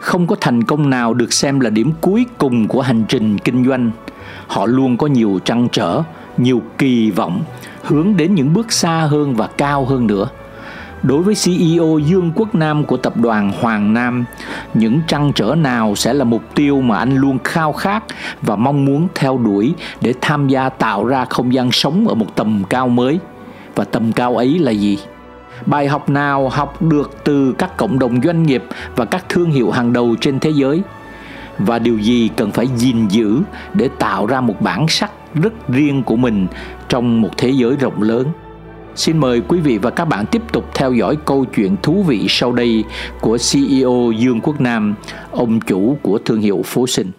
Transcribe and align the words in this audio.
không 0.00 0.26
có 0.26 0.36
thành 0.40 0.64
công 0.64 0.90
nào 0.90 1.14
được 1.14 1.32
xem 1.32 1.60
là 1.60 1.70
điểm 1.70 1.92
cuối 2.00 2.26
cùng 2.38 2.68
của 2.68 2.80
hành 2.80 3.04
trình 3.08 3.38
kinh 3.38 3.64
doanh. 3.64 3.90
Họ 4.46 4.66
luôn 4.66 4.96
có 4.96 5.06
nhiều 5.06 5.40
trăn 5.44 5.68
trở, 5.72 6.02
nhiều 6.36 6.62
kỳ 6.78 7.10
vọng, 7.10 7.42
hướng 7.82 8.16
đến 8.16 8.34
những 8.34 8.52
bước 8.54 8.72
xa 8.72 9.00
hơn 9.00 9.34
và 9.34 9.46
cao 9.46 9.84
hơn 9.84 10.06
nữa. 10.06 10.28
Đối 11.02 11.22
với 11.22 11.34
CEO 11.44 11.98
Dương 11.98 12.32
Quốc 12.34 12.54
Nam 12.54 12.84
của 12.84 12.96
tập 12.96 13.16
đoàn 13.16 13.52
Hoàng 13.60 13.94
Nam, 13.94 14.24
những 14.74 15.00
trăn 15.06 15.32
trở 15.34 15.54
nào 15.54 15.94
sẽ 15.96 16.14
là 16.14 16.24
mục 16.24 16.42
tiêu 16.54 16.80
mà 16.80 16.98
anh 16.98 17.16
luôn 17.16 17.38
khao 17.44 17.72
khát 17.72 18.04
và 18.42 18.56
mong 18.56 18.84
muốn 18.84 19.08
theo 19.14 19.38
đuổi 19.38 19.74
để 20.00 20.14
tham 20.20 20.48
gia 20.48 20.68
tạo 20.68 21.04
ra 21.04 21.24
không 21.24 21.54
gian 21.54 21.72
sống 21.72 22.08
ở 22.08 22.14
một 22.14 22.36
tầm 22.36 22.62
cao 22.70 22.88
mới? 22.88 23.18
Và 23.74 23.84
tầm 23.84 24.12
cao 24.12 24.36
ấy 24.36 24.58
là 24.58 24.72
gì? 24.72 24.98
Bài 25.66 25.88
học 25.88 26.08
nào 26.08 26.48
học 26.48 26.82
được 26.82 27.10
từ 27.24 27.52
các 27.58 27.76
cộng 27.76 27.98
đồng 27.98 28.20
doanh 28.22 28.42
nghiệp 28.42 28.64
và 28.96 29.04
các 29.04 29.24
thương 29.28 29.50
hiệu 29.50 29.70
hàng 29.70 29.92
đầu 29.92 30.16
trên 30.20 30.40
thế 30.40 30.50
giới? 30.50 30.82
Và 31.58 31.78
điều 31.78 31.98
gì 31.98 32.28
cần 32.36 32.50
phải 32.50 32.66
gìn 32.76 33.08
giữ 33.08 33.40
để 33.74 33.88
tạo 33.98 34.26
ra 34.26 34.40
một 34.40 34.60
bản 34.60 34.88
sắc 34.88 35.10
rất 35.34 35.68
riêng 35.68 36.02
của 36.02 36.16
mình 36.16 36.46
trong 36.88 37.20
một 37.20 37.30
thế 37.36 37.50
giới 37.50 37.76
rộng 37.76 38.02
lớn? 38.02 38.26
Xin 38.94 39.18
mời 39.18 39.40
quý 39.40 39.60
vị 39.60 39.78
và 39.78 39.90
các 39.90 40.04
bạn 40.04 40.26
tiếp 40.26 40.42
tục 40.52 40.70
theo 40.74 40.92
dõi 40.92 41.16
câu 41.24 41.44
chuyện 41.44 41.76
thú 41.82 42.02
vị 42.02 42.26
sau 42.28 42.52
đây 42.52 42.84
của 43.20 43.38
CEO 43.52 44.12
Dương 44.18 44.40
Quốc 44.40 44.60
Nam, 44.60 44.94
ông 45.30 45.60
chủ 45.60 45.98
của 46.02 46.18
thương 46.24 46.40
hiệu 46.40 46.62
Phố 46.64 46.86
Sinh. 46.86 47.10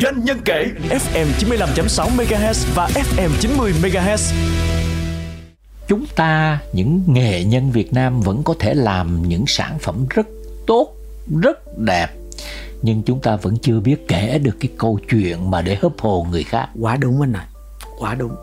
Doanh 0.00 0.24
nhân 0.24 0.38
kể 0.44 0.66
FM 0.90 1.26
95.6 1.38 2.08
MHz 2.16 2.66
và 2.74 2.88
FM 2.88 3.28
90 3.40 3.72
MHz. 3.82 4.34
Chúng 5.88 6.06
ta 6.16 6.58
những 6.72 7.02
nghệ 7.06 7.44
nhân 7.44 7.70
Việt 7.70 7.92
Nam 7.92 8.20
vẫn 8.20 8.42
có 8.42 8.54
thể 8.58 8.74
làm 8.74 9.22
những 9.28 9.44
sản 9.46 9.78
phẩm 9.78 10.06
rất 10.10 10.26
tốt, 10.66 10.94
rất 11.42 11.78
đẹp 11.78 12.08
nhưng 12.82 13.02
chúng 13.02 13.20
ta 13.20 13.36
vẫn 13.36 13.56
chưa 13.62 13.80
biết 13.80 14.08
kể 14.08 14.38
được 14.38 14.56
cái 14.60 14.70
câu 14.78 14.98
chuyện 15.10 15.50
mà 15.50 15.62
để 15.62 15.78
hấp 15.82 15.92
hồn 15.98 16.30
người 16.30 16.42
khác. 16.42 16.68
Quá 16.80 16.96
đúng 16.96 17.20
anh 17.20 17.32
ạ. 17.32 17.46
Quá 17.98 18.14
đúng 18.14 18.36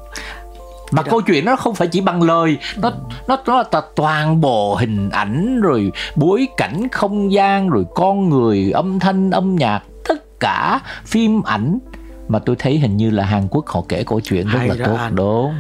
mà 0.92 1.04
câu 1.04 1.22
chuyện 1.22 1.46
nó 1.46 1.56
không 1.56 1.76
phải 1.76 1.88
chỉ 1.88 2.02
bằng 2.02 2.22
lời 2.24 2.58
nó 2.78 2.92
nó 3.28 3.38
nó 3.48 3.64
là 3.74 3.82
toàn 3.96 4.42
bộ 4.42 4.76
hình 4.76 5.10
ảnh 5.10 5.62
rồi 5.62 5.92
bối 6.16 6.48
cảnh 6.58 6.88
không 6.92 7.32
gian 7.32 7.70
rồi 7.70 7.86
con 7.96 8.30
người 8.30 8.72
âm 8.72 9.00
thanh 9.00 9.32
âm 9.32 9.56
nhạc 9.56 9.84
tất 10.08 10.40
cả 10.40 10.80
phim 11.06 11.42
ảnh 11.42 11.80
mà 12.28 12.40
tôi 12.40 12.56
thấy 12.60 12.78
hình 12.78 12.98
như 12.98 13.10
là 13.10 13.26
Hàn 13.26 13.48
Quốc 13.48 13.68
họ 13.68 13.84
kể 13.90 14.04
câu 14.04 14.20
chuyện 14.20 14.48
rất 14.48 14.60
Hay 14.60 14.68
là 14.68 14.86
tốt 14.86 14.96
anh. 14.96 15.16
đúng 15.16 15.54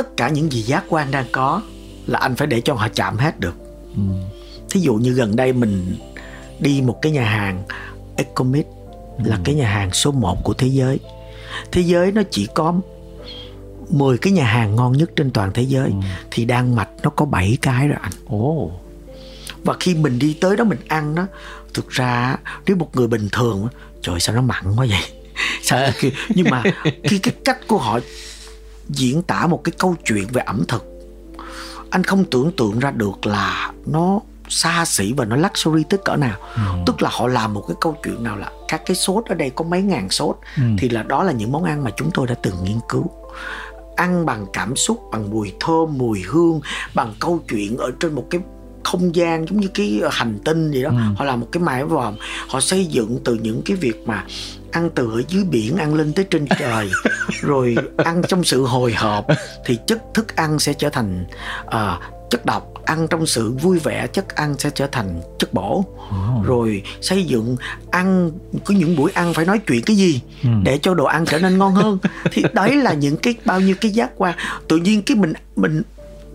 tất 0.00 0.16
cả 0.16 0.28
những 0.28 0.52
gì 0.52 0.62
giác 0.62 0.84
quan 0.88 1.10
đang 1.10 1.26
có 1.32 1.62
là 2.06 2.18
anh 2.18 2.36
phải 2.36 2.46
để 2.46 2.60
cho 2.60 2.74
họ 2.74 2.88
chạm 2.88 3.16
hết 3.16 3.40
được 3.40 3.54
ừ. 3.96 4.02
thí 4.70 4.80
dụ 4.80 4.94
như 4.94 5.12
gần 5.12 5.36
đây 5.36 5.52
mình 5.52 5.96
đi 6.58 6.80
một 6.80 6.98
cái 7.02 7.12
nhà 7.12 7.24
hàng 7.24 7.62
Ecomit 8.16 8.66
ừ. 9.18 9.24
là 9.26 9.38
cái 9.44 9.54
nhà 9.54 9.68
hàng 9.68 9.92
số 9.92 10.12
1 10.12 10.44
của 10.44 10.54
thế 10.54 10.66
giới 10.66 11.00
thế 11.72 11.82
giới 11.82 12.12
nó 12.12 12.22
chỉ 12.30 12.48
có 12.54 12.74
10 13.88 14.18
cái 14.18 14.32
nhà 14.32 14.44
hàng 14.44 14.76
ngon 14.76 14.92
nhất 14.92 15.10
trên 15.16 15.30
toàn 15.30 15.50
thế 15.54 15.62
giới 15.62 15.88
ừ. 15.88 15.96
thì 16.30 16.44
Đan 16.44 16.76
Mạch 16.76 16.88
nó 17.02 17.10
có 17.10 17.24
7 17.24 17.58
cái 17.62 17.88
rồi 17.88 17.98
anh. 18.00 18.12
Ồ. 18.26 18.70
Và 19.64 19.74
khi 19.80 19.94
mình 19.94 20.18
đi 20.18 20.34
tới 20.40 20.56
đó 20.56 20.64
mình 20.64 20.78
ăn 20.88 21.14
đó, 21.14 21.26
thực 21.74 21.88
ra 21.88 22.36
nếu 22.66 22.76
một 22.76 22.96
người 22.96 23.06
bình 23.06 23.28
thường 23.32 23.68
trời 24.02 24.20
sao 24.20 24.36
nó 24.36 24.42
mặn 24.42 24.64
quá 24.76 24.86
vậy? 24.90 25.04
sao 25.62 25.90
nhưng 26.28 26.50
mà 26.50 26.62
khi 27.04 27.18
cái 27.18 27.34
cách 27.44 27.58
của 27.66 27.78
họ 27.78 28.00
diễn 28.88 29.22
tả 29.22 29.46
một 29.46 29.64
cái 29.64 29.72
câu 29.78 29.96
chuyện 30.04 30.26
về 30.32 30.42
ẩm 30.42 30.64
thực 30.68 30.84
anh 31.90 32.04
không 32.04 32.24
tưởng 32.24 32.52
tượng 32.56 32.78
ra 32.78 32.90
được 32.90 33.26
là 33.26 33.72
nó 33.86 34.20
xa 34.48 34.84
xỉ 34.84 35.12
và 35.12 35.24
nó 35.24 35.36
luxury 35.36 35.84
tới 35.90 36.00
cỡ 36.04 36.16
nào 36.16 36.38
ừ. 36.54 36.62
tức 36.86 37.02
là 37.02 37.10
họ 37.12 37.28
làm 37.28 37.54
một 37.54 37.64
cái 37.68 37.76
câu 37.80 37.96
chuyện 38.04 38.24
nào 38.24 38.36
là 38.36 38.50
các 38.68 38.82
cái 38.86 38.96
sốt 38.96 39.24
ở 39.26 39.34
đây 39.34 39.50
có 39.50 39.64
mấy 39.64 39.82
ngàn 39.82 40.10
sốt 40.10 40.36
ừ. 40.56 40.62
thì 40.78 40.88
là 40.88 41.02
đó 41.02 41.22
là 41.22 41.32
những 41.32 41.52
món 41.52 41.64
ăn 41.64 41.84
mà 41.84 41.90
chúng 41.96 42.10
tôi 42.14 42.26
đã 42.26 42.34
từng 42.42 42.54
nghiên 42.64 42.78
cứu 42.88 43.10
ăn 43.96 44.26
bằng 44.26 44.46
cảm 44.52 44.76
xúc 44.76 45.00
bằng 45.12 45.30
mùi 45.30 45.52
thơm 45.60 45.98
mùi 45.98 46.22
hương 46.28 46.60
bằng 46.94 47.14
câu 47.20 47.40
chuyện 47.48 47.76
ở 47.76 47.90
trên 48.00 48.14
một 48.14 48.26
cái 48.30 48.40
không 48.84 49.14
gian 49.14 49.46
giống 49.48 49.60
như 49.60 49.68
cái 49.74 50.00
hành 50.10 50.38
tinh 50.44 50.70
gì 50.70 50.82
đó 50.82 50.90
ừ. 50.90 50.96
họ 51.16 51.24
làm 51.24 51.40
một 51.40 51.48
cái 51.52 51.62
mái 51.62 51.84
vòm 51.84 52.14
họ 52.48 52.60
xây 52.60 52.86
dựng 52.86 53.18
từ 53.24 53.34
những 53.34 53.62
cái 53.64 53.76
việc 53.76 54.02
mà 54.06 54.24
ăn 54.70 54.90
từ 54.94 55.10
ở 55.10 55.22
dưới 55.28 55.44
biển 55.44 55.76
ăn 55.76 55.94
lên 55.94 56.12
tới 56.12 56.24
trên 56.30 56.46
trời 56.58 56.90
rồi 57.40 57.76
ăn 57.96 58.22
trong 58.28 58.44
sự 58.44 58.64
hồi 58.64 58.92
hộp 58.92 59.26
thì 59.66 59.78
chất 59.86 60.02
thức 60.14 60.36
ăn 60.36 60.58
sẽ 60.58 60.72
trở 60.72 60.88
thành 60.88 61.24
uh, 61.66 61.72
chất 62.30 62.46
độc 62.46 62.84
ăn 62.84 63.08
trong 63.08 63.26
sự 63.26 63.52
vui 63.52 63.78
vẻ 63.78 64.06
chất 64.06 64.28
ăn 64.28 64.54
sẽ 64.58 64.70
trở 64.74 64.86
thành 64.86 65.20
chất 65.38 65.54
bổ 65.54 65.78
oh. 65.78 66.46
rồi 66.46 66.82
xây 67.00 67.24
dựng 67.24 67.56
ăn 67.90 68.30
có 68.64 68.74
những 68.74 68.96
buổi 68.96 69.10
ăn 69.14 69.34
phải 69.34 69.44
nói 69.44 69.60
chuyện 69.66 69.82
cái 69.82 69.96
gì 69.96 70.20
ừ. 70.42 70.48
để 70.62 70.78
cho 70.82 70.94
đồ 70.94 71.04
ăn 71.04 71.24
trở 71.26 71.38
nên 71.38 71.58
ngon 71.58 71.74
hơn 71.74 71.98
thì 72.32 72.42
đấy 72.52 72.76
là 72.76 72.92
những 72.92 73.16
cái 73.16 73.34
bao 73.44 73.60
nhiêu 73.60 73.74
cái 73.80 73.90
giác 73.90 74.10
quan 74.16 74.36
tự 74.68 74.76
nhiên 74.76 75.02
cái 75.02 75.16
mình 75.16 75.32
mình 75.56 75.82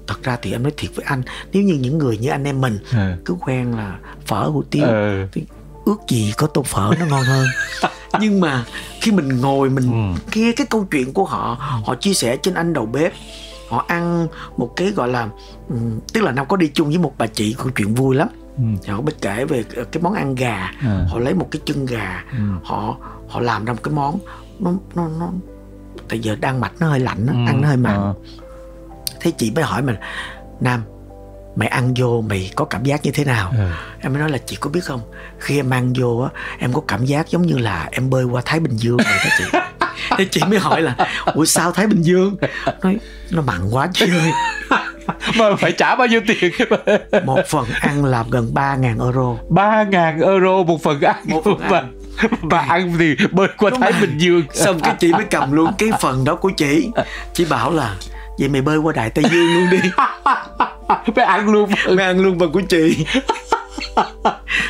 thật 0.08 0.24
ra 0.24 0.38
thì 0.42 0.52
em 0.52 0.64
nói 0.64 0.72
thiệt 0.78 0.92
với 0.96 1.06
anh 1.06 1.22
nếu 1.54 1.64
như 1.64 1.74
những 1.74 1.98
người 1.98 2.18
như 2.18 2.30
anh 2.30 2.44
em 2.44 2.62
mình 2.62 2.80
ừ. 2.92 3.14
cứ 3.26 3.36
quen 3.46 3.76
là 3.78 4.00
phở 4.26 4.48
hủ 4.48 4.64
tiếu 4.72 4.86
ừ. 4.86 5.26
thì 5.32 5.44
ước 5.86 5.98
gì 6.08 6.34
có 6.38 6.48
tô 6.48 6.64
phở 6.64 6.94
nó 7.00 7.06
ngon 7.06 7.24
hơn 7.24 7.48
nhưng 8.20 8.40
mà 8.40 8.66
khi 9.02 9.12
mình 9.12 9.42
ngồi 9.42 9.70
mình 9.70 9.92
ừ. 9.92 10.22
nghe 10.36 10.52
cái 10.52 10.68
câu 10.70 10.88
chuyện 10.92 11.14
của 11.14 11.26
họ 11.26 11.58
họ 11.60 11.96
chia 11.96 12.14
sẻ 12.14 12.38
trên 12.38 12.54
anh 12.54 12.74
đầu 12.74 12.86
bếp 12.86 13.14
họ 13.70 13.86
ăn 13.88 14.28
một 14.58 14.74
cái 14.76 14.92
gọi 14.92 15.08
là 15.08 15.30
um, 15.70 16.00
tức 16.14 16.24
là 16.24 16.32
nam 16.32 16.46
có 16.50 16.58
đi 16.58 16.72
chung 16.74 16.90
với 16.90 16.98
một 16.98 17.14
bà 17.18 17.28
chị 17.28 17.56
câu 17.58 17.70
chuyện 17.76 17.94
vui 17.94 18.16
lắm 18.16 18.28
ừ. 18.58 18.92
họ 18.92 19.02
biết 19.02 19.14
kể 19.22 19.46
về 19.46 19.64
cái 19.92 20.04
món 20.04 20.14
ăn 20.14 20.36
gà 20.36 20.72
ừ. 20.82 21.04
họ 21.10 21.20
lấy 21.20 21.34
một 21.34 21.48
cái 21.52 21.62
chân 21.66 21.86
gà 21.86 22.24
ừ. 22.32 22.38
họ 22.64 22.98
họ 23.30 23.40
làm 23.40 23.66
ra 23.66 23.74
một 23.74 23.84
cái 23.84 23.94
món 23.94 24.20
nó 24.60 24.74
nó 24.96 25.08
nó 25.20 25.30
tại 26.10 26.20
giờ 26.20 26.36
đang 26.42 26.60
mạch 26.60 26.72
nó 26.80 26.88
hơi 26.88 27.00
lạnh 27.00 27.28
ừ. 27.28 27.34
ăn 27.48 27.62
nó 27.62 27.68
hơi 27.68 27.78
mặn 27.78 27.96
ừ. 27.96 28.14
Thế 29.20 29.32
chị 29.38 29.52
mới 29.52 29.64
hỏi 29.64 29.82
mình 29.82 29.96
nam 30.60 30.84
mày 31.56 31.68
ăn 31.68 31.94
vô 31.98 32.24
mày 32.30 32.52
có 32.56 32.66
cảm 32.66 32.84
giác 32.84 33.06
như 33.06 33.12
thế 33.12 33.24
nào? 33.26 33.54
Ừ. 33.58 33.68
em 34.02 34.14
mới 34.14 34.22
nói 34.22 34.30
là 34.30 34.38
chị 34.46 34.58
có 34.60 34.70
biết 34.70 34.84
không? 34.84 35.02
Khi 35.40 35.60
em 35.60 35.70
ăn 35.70 35.94
vô 35.98 36.20
á 36.20 36.30
em 36.60 36.74
có 36.74 36.82
cảm 36.88 37.06
giác 37.06 37.30
giống 37.30 37.42
như 37.42 37.58
là 37.58 37.90
em 37.92 38.10
bơi 38.10 38.24
qua 38.24 38.42
thái 38.46 38.60
bình 38.60 38.78
dương 38.78 38.98
vậy 38.98 39.18
đó 39.24 39.30
chị. 39.38 39.44
Thế 40.18 40.26
chị 40.32 40.42
mới 40.48 40.60
hỏi 40.60 40.82
là 40.82 40.96
ủa 41.34 41.46
sao 41.46 41.72
thái 41.72 41.88
bình 41.88 42.02
dương? 42.02 42.36
Nói 42.82 42.98
nó 43.32 43.42
mặn 43.42 43.70
quá 43.72 43.88
chị 43.94 44.06
ơi. 44.06 44.32
Mà 45.38 45.56
phải 45.56 45.72
trả 45.72 45.96
bao 45.96 46.08
nhiêu 46.08 46.22
tiền? 46.28 46.52
Một 47.26 47.40
phần 47.48 47.66
ăn 47.82 48.06
là 48.06 48.24
gần 48.32 48.54
ba 48.54 48.76
ngàn 48.76 49.00
euro. 49.00 49.36
Ba 49.50 49.84
ngàn 49.84 50.22
euro 50.22 50.64
một 50.64 50.84
phần 50.84 51.02
ăn. 51.02 51.16
Một 51.24 51.42
phần 51.46 51.60
ăn. 51.60 51.94
Và 52.42 52.60
ăn 52.60 52.94
thì 53.00 53.16
bơi 53.32 53.48
qua 53.58 53.70
Đúng 53.70 53.82
Thái 53.82 53.92
mà. 53.92 54.00
Bình 54.02 54.18
Dương. 54.18 54.44
Xong 54.54 54.80
cái 54.80 54.96
chị 55.00 55.12
mới 55.12 55.26
cầm 55.32 55.52
luôn 55.52 55.72
cái 55.78 55.90
phần 56.02 56.24
đó 56.24 56.36
của 56.36 56.50
chị. 56.50 56.90
Chị 57.34 57.46
bảo 57.46 57.72
là 57.72 57.96
vậy 58.40 58.50
mày 58.50 58.62
bơi 58.62 58.78
qua 58.78 58.94
Đại 58.94 59.10
Tây 59.10 59.26
Dương 59.32 59.54
luôn 59.54 59.70
đi. 59.72 59.80
Mày 61.16 61.26
ăn 61.26 61.50
luôn. 61.50 61.70
Mày 61.90 62.06
ăn 62.06 62.20
luôn 62.20 62.40
phần 62.40 62.52
của 62.52 62.62
chị. 62.62 63.06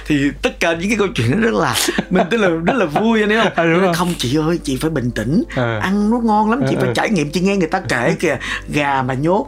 Thì 0.07 0.31
tất 0.41 0.59
cả 0.59 0.73
những 0.73 0.89
cái 0.89 0.97
câu 0.97 1.07
chuyện 1.15 1.31
nó 1.31 1.38
rất 1.38 1.53
là 1.53 1.75
mình 2.09 2.27
tức 2.31 2.38
là 2.38 2.50
rất 2.50 2.73
là 2.75 2.85
vui 2.85 3.21
anh 3.21 3.29
thấy 3.29 3.38
không? 3.44 3.53
À, 3.56 3.63
đúng 3.63 3.94
không? 3.94 4.13
Chị 4.17 4.38
ơi 4.38 4.59
chị 4.63 4.77
phải 4.81 4.89
bình 4.89 5.12
tĩnh. 5.12 5.44
À. 5.56 5.79
ăn 5.81 6.09
nó 6.09 6.19
ngon 6.23 6.50
lắm 6.50 6.62
chị 6.69 6.75
à, 6.75 6.79
phải 6.81 6.91
trải 6.95 7.09
nghiệm 7.09 7.31
chị 7.31 7.41
nghe 7.41 7.57
người 7.57 7.67
ta 7.67 7.81
kể 7.89 8.15
kìa. 8.19 8.38
Gà 8.69 9.01
mà 9.01 9.13
nhốt 9.13 9.47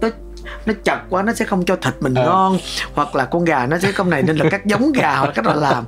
nó 0.00 0.08
nó 0.66 0.74
chặt 0.84 1.00
quá 1.10 1.22
nó 1.22 1.32
sẽ 1.32 1.44
không 1.44 1.64
cho 1.64 1.76
thịt 1.76 1.94
mình 2.00 2.14
à. 2.14 2.24
ngon. 2.24 2.58
Hoặc 2.94 3.14
là 3.14 3.24
con 3.24 3.44
gà 3.44 3.66
nó 3.66 3.78
sẽ 3.78 3.92
không 3.92 4.10
này 4.10 4.22
nên 4.22 4.36
là 4.36 4.50
các 4.50 4.66
giống 4.66 4.92
gà 4.92 5.16
hoặc 5.16 5.32
cách 5.34 5.44
họ 5.44 5.54
làm. 5.54 5.84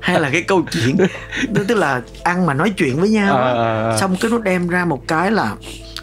Hay 0.00 0.20
là 0.20 0.30
cái 0.30 0.42
câu 0.42 0.62
chuyện 0.70 0.96
tức 1.68 1.74
là 1.74 2.02
ăn 2.22 2.46
mà 2.46 2.54
nói 2.54 2.72
chuyện 2.76 3.00
với 3.00 3.08
nhau 3.08 3.36
à, 3.36 3.52
à, 3.52 3.90
à. 3.90 3.96
xong 4.00 4.16
cái 4.20 4.30
nó 4.30 4.38
đem 4.38 4.68
ra 4.68 4.84
một 4.84 5.08
cái 5.08 5.30
là 5.30 5.54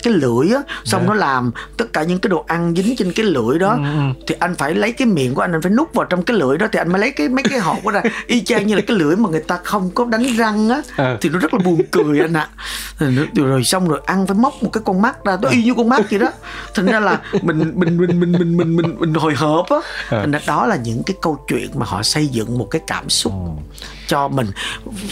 cái 0.08 0.14
lưỡi 0.14 0.52
á 0.56 0.62
xong 0.86 1.02
Dạ. 1.02 1.08
nó 1.08 1.14
làm 1.14 1.52
tất 1.78 1.86
cả 1.94 2.04
những 2.04 2.20
cái 2.20 2.30
đồ 2.30 2.46
ăn 2.48 2.74
dính 2.76 2.96
trên 2.98 3.12
cái 3.14 3.26
lưỡi 3.26 3.60
đó. 3.60 3.72
Ừ, 3.72 4.24
thì 4.28 4.36
anh 4.40 4.56
phải 4.56 4.76
lấy 4.76 4.92
cái 4.92 5.06
miệng 5.08 5.34
của 5.34 5.42
anh 5.42 5.52
anh 5.52 5.62
phải 5.62 5.72
nút 5.72 5.94
vào 5.94 6.06
trong 6.06 6.24
cái 6.24 6.38
lưỡi 6.38 6.58
đó 6.58 6.68
thì 6.72 6.80
anh 6.80 6.92
mới 6.92 7.02
lấy 7.02 7.12
cái 7.12 7.30
mấy 7.30 7.44
cái 7.44 7.60
hộp 7.60 7.86
đó 7.86 7.92
ra. 7.92 8.02
Y 8.28 8.44
chang 8.44 8.68
như 8.68 8.76
là 8.76 8.82
cái 8.88 8.98
lưỡi 8.98 9.16
mà 9.16 9.30
người 9.30 9.40
ta 9.40 9.60
không 9.64 9.92
có 9.96 10.06
đánh 10.06 10.24
răng 10.38 10.70
á 10.70 10.82
Ờ. 10.98 11.18
thì 11.22 11.30
nó 11.30 11.40
rất 11.40 11.54
là 11.54 11.60
buồn 11.66 11.82
cười 11.92 12.20
anh 12.20 12.34
ạ. 12.34 12.48
Rồi 13.00 13.12
nó- 13.12 13.44
rồi 13.48 13.64
xong 13.64 13.88
rồi 13.90 14.02
ăn 14.06 14.28
phải 14.28 14.36
móc 14.38 14.64
một 14.64 14.70
cái 14.74 14.82
con 14.86 15.02
mắt 15.02 15.26
ra 15.26 15.38
nó 15.42 15.50
y 15.50 15.64
như 15.64 15.74
con 15.78 15.90
mắt 15.90 16.02
vậy 16.10 16.20
đó. 16.20 16.28
Thành 16.76 16.86
ra 16.86 17.00
là 17.00 17.20
mình 17.42 17.60
mình 17.76 17.98
mình 17.98 18.20
mình 18.20 18.20
mình 18.32 18.58
mình 18.58 18.76
mình, 18.76 18.96
mình 19.00 19.14
hồi 19.14 19.34
hộp 19.36 19.66
á. 19.70 19.78
Ờ. 20.10 20.20
thành 20.22 20.32
ra 20.32 20.40
đó 20.48 20.66
là 20.66 20.76
những 20.76 21.04
cái 21.04 21.16
câu 21.22 21.40
chuyện 21.48 21.70
mà 21.76 21.86
họ 21.86 22.04
xây 22.04 22.28
dựng 22.28 22.58
một 22.58 22.66
cái 22.72 22.82
cảm 22.88 23.10
xúc 23.10 23.34
cho 24.08 24.28
mình. 24.28 24.48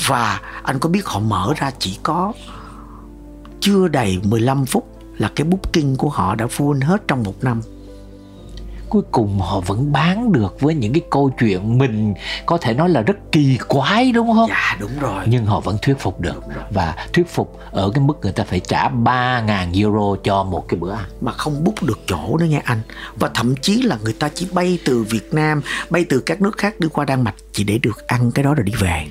Và 0.07 0.39
anh 0.63 0.79
có 0.79 0.89
biết 0.89 1.05
họ 1.05 1.19
mở 1.19 1.53
ra 1.57 1.71
chỉ 1.79 1.97
có 2.03 2.33
chưa 3.65 3.87
đầy 3.87 4.19
15 4.23 4.65
phút 4.65 4.87
là 5.17 5.31
cái 5.35 5.47
booking 5.47 5.95
của 5.95 6.09
họ 6.09 6.35
đã 6.35 6.45
full 6.45 6.85
hết 6.85 7.01
trong 7.07 7.23
một 7.23 7.43
năm. 7.43 7.61
Cuối 8.89 9.01
cùng 9.11 9.39
họ 9.39 9.59
vẫn 9.59 9.91
bán 9.91 10.31
được 10.31 10.61
với 10.61 10.75
những 10.75 10.93
cái 10.93 11.01
câu 11.11 11.31
chuyện 11.39 11.77
mình 11.77 12.13
có 12.45 12.57
thể 12.57 12.73
nói 12.73 12.89
là 12.89 13.01
rất 13.01 13.15
kỳ 13.31 13.57
quái 13.67 14.11
đúng 14.11 14.33
không? 14.33 14.49
Dạ 14.49 14.77
đúng 14.79 14.99
rồi. 14.99 15.23
Nhưng 15.27 15.45
họ 15.45 15.59
vẫn 15.59 15.77
thuyết 15.81 15.99
phục 15.99 16.21
được 16.21 16.43
và 16.71 16.95
thuyết 17.13 17.29
phục 17.29 17.59
ở 17.71 17.91
cái 17.93 18.03
mức 18.03 18.17
người 18.21 18.31
ta 18.31 18.43
phải 18.43 18.59
trả 18.59 18.89
3.000 18.89 19.73
euro 19.73 20.21
cho 20.23 20.43
một 20.43 20.65
cái 20.67 20.79
bữa 20.79 20.91
ăn. 20.91 21.05
Mà 21.21 21.31
không 21.31 21.63
book 21.63 21.83
được 21.83 21.99
chỗ 22.07 22.37
nữa 22.37 22.45
nghe 22.45 22.61
anh. 22.65 22.81
Và 23.15 23.29
thậm 23.33 23.55
chí 23.61 23.81
là 23.81 23.97
người 24.03 24.13
ta 24.13 24.29
chỉ 24.33 24.47
bay 24.51 24.79
từ 24.85 25.03
Việt 25.03 25.33
Nam 25.33 25.61
bay 25.89 26.05
từ 26.09 26.19
các 26.19 26.41
nước 26.41 26.57
khác 26.57 26.79
đi 26.79 26.87
qua 26.93 27.05
Đan 27.05 27.21
Mạch 27.21 27.35
chỉ 27.51 27.63
để 27.63 27.77
được 27.77 28.07
ăn 28.07 28.31
cái 28.31 28.43
đó 28.43 28.53
rồi 28.53 28.63
đi 28.65 28.73
về 28.79 29.05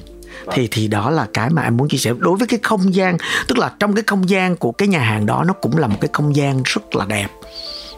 thì 0.53 0.69
thì 0.71 0.89
đó 0.89 1.11
là 1.11 1.27
cái 1.35 1.51
mà 1.51 1.63
em 1.63 1.77
muốn 1.77 1.89
chia 1.89 1.99
sẻ 1.99 2.13
đối 2.19 2.37
với 2.37 2.47
cái 2.49 2.61
không 2.63 2.95
gian 2.95 3.17
tức 3.49 3.59
là 3.59 3.73
trong 3.79 3.95
cái 3.95 4.05
không 4.07 4.29
gian 4.29 4.57
của 4.57 4.73
cái 4.73 4.89
nhà 4.89 5.01
hàng 5.01 5.27
đó 5.27 5.45
nó 5.47 5.53
cũng 5.53 5.79
là 5.79 5.87
một 5.87 5.97
cái 6.01 6.09
không 6.13 6.37
gian 6.37 6.63
rất 6.65 6.97
là 6.97 7.05
đẹp 7.05 7.29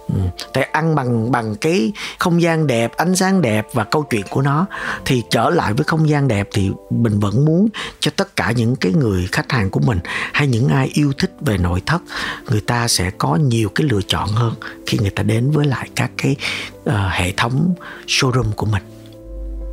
Ừ. 0.09 0.15
Tại 0.53 0.65
ăn 0.65 0.95
bằng 0.95 1.31
bằng 1.31 1.55
cái 1.57 1.93
không 2.19 2.43
gian 2.43 2.67
đẹp, 2.67 2.93
ánh 2.97 3.17
sáng 3.17 3.43
đẹp 3.43 3.67
và 3.73 3.85
câu 3.85 4.03
chuyện 4.03 4.23
của 4.31 4.43
nó 4.43 4.67
thì 5.05 5.23
trở 5.31 5.51
lại 5.51 5.73
với 5.73 5.85
không 5.85 6.09
gian 6.09 6.29
đẹp 6.29 6.49
thì 6.53 6.71
mình 6.91 7.21
vẫn 7.21 7.45
muốn 7.45 7.69
cho 8.01 8.11
tất 8.17 8.37
cả 8.37 8.53
những 8.57 8.77
cái 8.77 8.93
người 8.93 9.29
khách 9.33 9.53
hàng 9.53 9.71
của 9.71 9.81
mình 9.81 9.99
hay 10.33 10.47
những 10.47 10.69
ai 10.69 10.91
yêu 10.93 11.13
thích 11.19 11.33
về 11.41 11.59
nội 11.59 11.83
thất 11.87 12.03
người 12.51 12.61
ta 12.61 12.89
sẽ 12.89 13.11
có 13.19 13.37
nhiều 13.37 13.69
cái 13.75 13.87
lựa 13.91 14.03
chọn 14.09 14.29
hơn 14.29 14.55
khi 14.87 14.99
người 14.99 15.11
ta 15.11 15.23
đến 15.23 15.51
với 15.51 15.67
lại 15.67 15.89
các 15.95 16.11
cái 16.17 16.37
uh, 16.75 16.93
hệ 17.11 17.33
thống 17.33 17.75
showroom 18.07 18.53
của 18.53 18.67
mình 18.67 18.96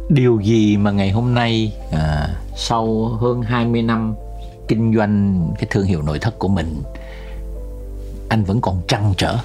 điều 0.10 0.40
gì 0.40 0.78
mà 0.78 0.92
ngày 0.92 1.12
hôm 1.12 1.34
nay 1.34 1.74
à, 1.92 2.30
sau 2.56 3.08
hơn 3.08 3.42
20 3.42 3.82
năm 3.82 4.16
kinh 4.68 4.96
doanh 4.96 5.48
cái 5.60 5.68
thương 5.72 5.86
hiệu 5.86 6.02
nội 6.02 6.20
thất 6.20 6.40
của 6.40 6.48
mình 6.48 6.84
anh 8.30 8.44
vẫn 8.44 8.62
còn 8.62 8.82
trăn 8.88 9.14
trở 9.18 9.38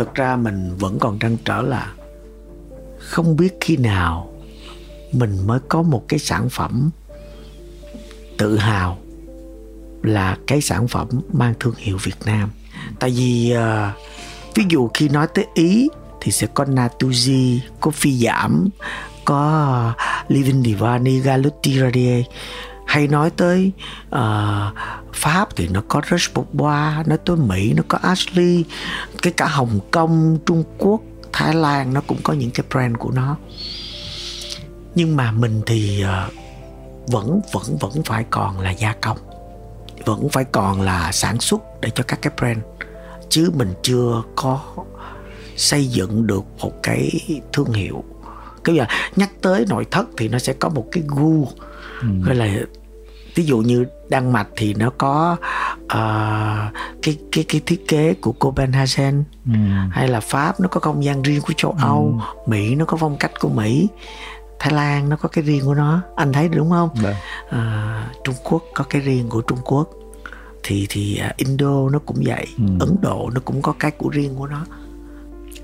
Thực 0.00 0.14
ra 0.14 0.36
mình 0.36 0.76
vẫn 0.78 0.98
còn 0.98 1.18
trăn 1.18 1.36
trở 1.44 1.62
là 1.62 1.92
không 2.98 3.36
biết 3.36 3.56
khi 3.60 3.76
nào 3.76 4.32
mình 5.12 5.46
mới 5.46 5.58
có 5.68 5.82
một 5.82 6.04
cái 6.08 6.18
sản 6.18 6.48
phẩm 6.48 6.90
tự 8.38 8.56
hào 8.58 8.98
là 10.02 10.36
cái 10.46 10.60
sản 10.60 10.88
phẩm 10.88 11.08
mang 11.32 11.54
thương 11.60 11.74
hiệu 11.78 11.98
Việt 12.02 12.16
Nam. 12.24 12.50
Tại 13.00 13.10
vì 13.10 13.50
à, 13.50 13.94
ví 14.54 14.64
dụ 14.68 14.90
khi 14.94 15.08
nói 15.08 15.26
tới 15.34 15.46
Ý 15.54 15.88
thì 16.20 16.32
sẽ 16.32 16.46
có 16.54 16.64
Natuzzi, 16.64 17.58
có 17.80 17.90
Phi 17.90 18.18
Giảm, 18.18 18.68
có 19.30 19.94
ờ, 19.96 20.04
Living 20.28 20.62
Divani, 20.62 21.20
Galuti 21.20 21.80
Radie 21.80 22.22
hay 22.86 23.08
nói 23.08 23.30
tới 23.30 23.72
uh, 24.14 24.20
Pháp 25.12 25.56
thì 25.56 25.68
nó 25.68 25.82
có 25.88 26.00
Rush 26.10 26.34
Bois, 26.52 27.06
nói 27.06 27.18
tới 27.26 27.36
Mỹ 27.36 27.72
nó 27.72 27.82
có 27.88 27.98
Ashley, 28.02 28.64
cái 29.22 29.32
cả 29.32 29.46
Hồng 29.46 29.80
Kông, 29.90 30.38
Trung 30.46 30.64
Quốc, 30.78 31.00
Thái 31.32 31.54
Lan 31.54 31.94
nó 31.94 32.00
cũng 32.06 32.18
có 32.22 32.32
những 32.32 32.50
cái 32.50 32.66
brand 32.70 32.96
của 32.98 33.10
nó. 33.10 33.36
Nhưng 34.94 35.16
mà 35.16 35.32
mình 35.32 35.62
thì 35.66 36.04
uh, 36.04 36.32
vẫn 37.06 37.40
vẫn 37.52 37.76
vẫn 37.80 38.02
phải 38.04 38.24
còn 38.30 38.60
là 38.60 38.70
gia 38.70 38.92
công, 38.92 39.18
vẫn 40.04 40.28
phải 40.28 40.44
còn 40.44 40.80
là 40.80 41.12
sản 41.12 41.40
xuất 41.40 41.62
để 41.80 41.90
cho 41.94 42.04
các 42.08 42.22
cái 42.22 42.32
brand. 42.36 42.58
Chứ 43.28 43.50
mình 43.54 43.74
chưa 43.82 44.22
có 44.36 44.60
xây 45.56 45.86
dựng 45.86 46.26
được 46.26 46.44
một 46.58 46.72
cái 46.82 47.10
thương 47.52 47.72
hiệu 47.72 48.04
cái 48.64 48.74
giờ 48.74 48.84
nhắc 49.16 49.30
tới 49.42 49.64
nội 49.68 49.86
thất 49.90 50.06
thì 50.16 50.28
nó 50.28 50.38
sẽ 50.38 50.52
có 50.52 50.68
một 50.68 50.86
cái 50.92 51.02
gu. 51.06 51.48
Gọi 52.24 52.34
là 52.34 52.48
ví 53.34 53.44
dụ 53.44 53.58
như 53.58 53.84
Đan 54.08 54.32
Mạch 54.32 54.48
thì 54.56 54.74
nó 54.74 54.90
có 54.98 55.36
ờ, 55.88 56.70
cái 57.02 57.18
cái 57.32 57.44
cái 57.48 57.60
thiết 57.66 57.88
kế 57.88 58.14
của 58.14 58.32
Copenhagen. 58.32 59.24
Hay 59.90 60.08
là 60.08 60.20
Pháp 60.20 60.60
nó 60.60 60.68
có 60.68 60.80
không 60.80 61.04
gian 61.04 61.22
riêng 61.22 61.40
của 61.40 61.52
châu 61.56 61.76
Âu 61.80 62.20
Mỹ 62.46 62.74
nó 62.74 62.84
có 62.84 62.96
phong 62.96 63.16
cách 63.16 63.32
của 63.40 63.48
Mỹ 63.48 63.88
Thái 64.58 64.72
Lan 64.72 65.08
nó 65.08 65.16
có 65.16 65.28
cái 65.28 65.44
riêng 65.44 65.64
của 65.64 65.74
nó. 65.74 66.00
Anh 66.16 66.32
thấy 66.32 66.48
đúng 66.48 66.70
không? 66.70 66.88
À, 67.50 68.10
Trung 68.24 68.34
Quốc 68.44 68.62
có 68.74 68.84
cái 68.84 69.02
riêng 69.02 69.28
của 69.28 69.40
Trung 69.40 69.58
Quốc. 69.64 69.90
Thì 70.62 70.86
thì 70.88 71.16
à, 71.16 71.32
Indo 71.36 71.88
nó 71.92 71.98
cũng 72.06 72.22
vậy 72.24 72.46
Ấn 72.80 72.96
Độ 73.02 73.30
nó 73.34 73.40
cũng 73.44 73.62
có 73.62 73.74
cái 73.78 73.90
của 73.90 74.08
riêng 74.08 74.34
của 74.36 74.46
nó 74.46 74.66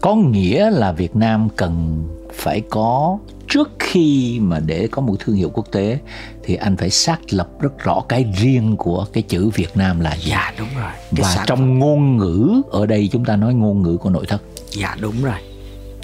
có 0.06 0.14
nghĩa 0.14 0.70
là 0.70 0.93
Việt 0.93 1.17
Nam 1.17 1.49
cần 1.56 2.05
phải 2.35 2.62
có 2.70 3.19
trước 3.49 3.70
khi 3.79 4.38
mà 4.41 4.61
để 4.67 4.88
có 4.91 5.03
một 5.03 5.14
thương 5.19 5.37
hiệu 5.37 5.50
quốc 5.55 5.67
tế 5.73 5.99
thì 6.43 6.55
anh 6.55 6.76
phải 6.76 6.91
xác 6.91 7.19
lập 7.31 7.49
rất 7.61 7.79
rõ 7.79 8.00
cái 8.08 8.32
riêng 8.37 8.76
của 8.76 9.06
cái 9.12 9.23
chữ 9.23 9.50
Việt 9.55 9.76
Nam 9.76 10.00
là 10.00 10.17
gì. 10.17 10.31
Dạ 10.31 10.55
đúng 10.58 10.69
rồi. 10.81 10.93
Cái 11.17 11.37
và 11.37 11.44
trong 11.47 11.79
ngôn 11.79 12.17
ngữ 12.17 12.62
ở 12.70 12.87
đây 12.87 13.08
chúng 13.12 13.25
ta 13.25 13.37
nói 13.37 13.55
ngôn 13.55 13.82
ngữ 13.82 13.97
của 13.97 14.11
nội 14.11 14.26
thất. 14.29 14.43
Dạ 14.70 14.97
đúng 15.00 15.23
rồi. 15.23 15.38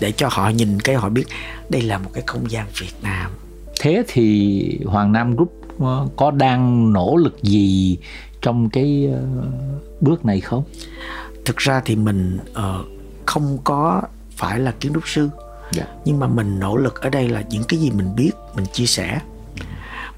Để 0.01 0.13
cho 0.13 0.29
họ 0.31 0.49
nhìn 0.49 0.81
cái 0.81 0.97
họ 0.97 1.09
biết 1.09 1.25
đây 1.69 1.83
là 1.83 1.99
một 1.99 2.11
cái 2.13 2.23
không 2.27 2.51
gian 2.51 2.67
Việt 2.81 2.95
Nam. 3.03 3.31
Thế 3.81 4.03
thì 4.09 4.79
Hoàng 4.85 5.13
Nam 5.13 5.35
Group 5.37 5.53
ờ, 5.81 6.07
có 6.17 6.31
đang 6.31 6.93
nỗ 6.93 7.17
lực 7.17 7.43
gì 7.43 7.99
trong 8.41 8.71
cái 8.71 9.09
ờ, 9.13 9.47
bước 10.01 10.25
này 10.25 10.41
không? 10.41 10.65
Thực 11.45 11.57
ra 11.57 11.83
thì 11.85 11.97
mình 11.97 12.39
ờ, 12.53 12.85
không 13.27 13.59
có 13.65 14.03
phải 14.37 14.59
là 14.59 14.73
kiến 14.81 14.93
trúc 14.95 15.09
sư. 15.09 15.29
Dạ. 15.73 15.85
nhưng 16.05 16.21
mà 16.21 16.27
mình 16.27 16.61
nỗ 16.61 16.77
lực 16.77 17.01
ở 17.01 17.11
đây 17.11 17.29
là 17.29 17.43
những 17.51 17.65
cái 17.65 17.81
gì 17.81 17.91
mình 17.91 18.17
biết 18.17 18.31
mình 18.55 18.67
chia 18.73 18.87
sẻ. 18.87 19.21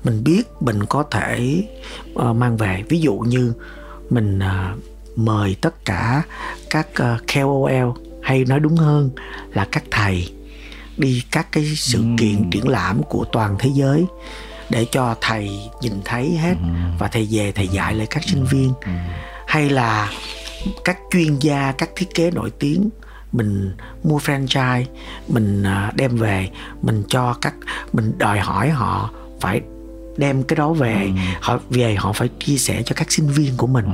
Mình 0.04 0.24
biết 0.24 0.42
mình 0.60 0.84
có 0.84 1.02
thể 1.10 1.64
ờ, 2.14 2.32
mang 2.32 2.56
về. 2.56 2.82
Ví 2.88 3.00
dụ 3.00 3.14
như 3.14 3.52
mình 4.10 4.38
ờ, 4.38 4.74
mời 5.16 5.56
tất 5.60 5.84
cả 5.84 6.22
các 6.70 6.88
ờ, 6.94 7.18
KOL 7.34 7.88
hay 8.22 8.44
nói 8.44 8.60
đúng 8.60 8.76
hơn 8.76 9.10
là 9.52 9.68
các 9.72 9.84
thầy 9.90 10.32
đi 10.96 11.22
các 11.30 11.52
cái 11.52 11.64
sự 11.76 12.04
kiện 12.18 12.50
triển 12.50 12.68
lãm 12.68 13.02
của 13.02 13.24
toàn 13.32 13.56
thế 13.58 13.70
giới 13.74 14.06
để 14.70 14.86
cho 14.90 15.14
thầy 15.20 15.50
nhìn 15.80 15.92
thấy 16.04 16.36
hết 16.36 16.54
và 16.98 17.08
thầy 17.08 17.28
về 17.30 17.52
thầy 17.52 17.68
dạy 17.68 17.94
lại 17.94 18.06
các 18.10 18.24
sinh 18.24 18.44
viên. 18.44 18.72
Hay 19.46 19.70
là 19.70 20.10
các 20.84 20.98
chuyên 21.10 21.38
gia 21.38 21.72
các 21.78 21.90
thiết 21.96 22.14
kế 22.14 22.30
nổi 22.30 22.50
tiếng 22.58 22.90
mình 23.32 23.76
mua 24.02 24.18
franchise 24.18 24.84
mình 25.28 25.62
à, 25.62 25.92
đem 25.96 26.16
về 26.16 26.48
mình 26.82 27.02
cho 27.08 27.34
các 27.40 27.54
mình 27.92 28.12
đòi 28.18 28.38
hỏi 28.38 28.70
họ 28.70 29.10
phải 29.40 29.60
đem 30.16 30.42
cái 30.42 30.56
đó 30.56 30.72
về. 30.72 31.10
Họ 31.40 31.60
về 31.70 31.94
họ 31.94 32.12
phải 32.12 32.28
chia 32.38 32.56
sẻ 32.56 32.82
cho 32.86 32.94
các 32.96 33.12
sinh 33.12 33.28
viên 33.28 33.56
của 33.56 33.66
mình. 33.66 33.86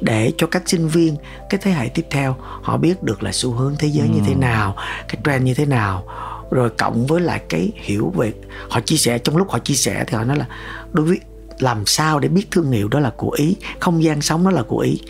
Để 0.00 0.32
cho 0.36 0.46
các 0.46 0.62
sinh 0.66 0.88
viên 0.88 1.16
cái 1.50 1.60
thế 1.62 1.70
hệ 1.70 1.88
tiếp 1.88 2.06
theo 2.10 2.36
họ 2.62 2.76
biết 2.76 3.02
được 3.02 3.22
là 3.22 3.32
xu 3.32 3.52
hướng 3.52 3.74
thế 3.78 3.88
giới 3.88 4.08
như 4.08 4.20
thế 4.26 4.34
nào 4.34 4.76
cái 5.08 5.16
trend 5.24 5.44
như 5.44 5.54
thế 5.54 5.66
nào. 5.66 6.04
Rồi 6.50 6.70
cộng 6.70 7.06
với 7.06 7.20
lại 7.20 7.40
cái 7.48 7.72
hiểu 7.74 8.12
về 8.16 8.32
họ 8.68 8.80
chia 8.80 8.96
sẻ 8.96 9.18
trong 9.18 9.36
lúc 9.36 9.50
họ 9.50 9.58
chia 9.58 9.74
sẻ 9.74 10.04
thì 10.06 10.16
họ 10.16 10.24
nói 10.24 10.36
là 10.36 10.46
đối 10.92 11.06
với 11.06 11.20
làm 11.58 11.86
sao 11.86 12.18
để 12.18 12.28
biết 12.28 12.50
thương 12.50 12.70
hiệu 12.70 12.88
đó 12.88 13.00
là 13.00 13.10
của 13.16 13.30
ý 13.30 13.56
không 13.80 14.02
gian 14.02 14.22
sống 14.22 14.44
đó 14.44 14.50
là 14.50 14.62
của 14.62 14.78
ý 14.78 15.00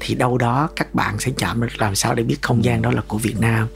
thì 0.00 0.14
đâu 0.14 0.38
đó 0.38 0.68
các 0.76 0.94
bạn 0.94 1.18
sẽ 1.18 1.32
chạm 1.38 1.60
được 1.60 1.68
làm 1.78 1.94
sao 1.94 2.14
để 2.14 2.22
biết 2.22 2.42
không 2.42 2.64
gian 2.64 2.82
đó 2.82 2.90
là 2.90 3.02
của 3.08 3.18
Việt 3.18 3.40
Nam. 3.40 3.68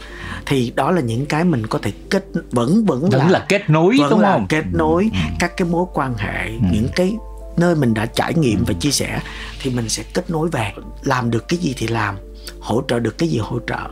Thì 0.47 0.73
đó 0.77 0.91
là 0.91 1.00
những 1.00 1.27
cái 1.27 1.45
mình 1.45 1.67
có 1.67 1.79
thể 1.83 1.93
kết 2.11 2.25
vẫn 2.50 2.85
vẫn 2.85 3.11
vẫn 3.11 3.31
là 3.31 3.47
kết 3.49 3.71
nối 3.71 3.97
vẫn 3.99 4.11
đúng 4.11 4.21
là 4.21 4.33
không? 4.33 4.47
kết 4.49 4.65
nối 4.73 5.11
các 5.39 5.57
cái 5.57 5.69
mối 5.69 5.87
quan 5.95 6.15
hệ 6.15 6.50
những 6.73 6.89
cái 6.97 7.17
nơi 7.57 7.75
mình 7.75 7.95
đã 7.95 8.07
trải 8.07 8.35
nghiệm 8.35 8.65
và 8.65 8.75
chia 8.75 8.91
sẻ 8.91 9.21
thì 9.61 9.71
mình 9.71 9.89
sẽ 9.89 10.03
kết 10.15 10.31
nối 10.31 10.49
về 10.49 10.73
làm 11.03 11.31
được 11.31 11.49
cái 11.49 11.59
gì 11.59 11.75
thì 11.77 11.87
làm 11.87 12.17
hỗ 12.61 12.83
trợ 12.89 12.99
được 12.99 13.19
cái 13.19 13.29
gì 13.29 13.39
hỗ 13.39 13.59
trợ. 13.67 13.89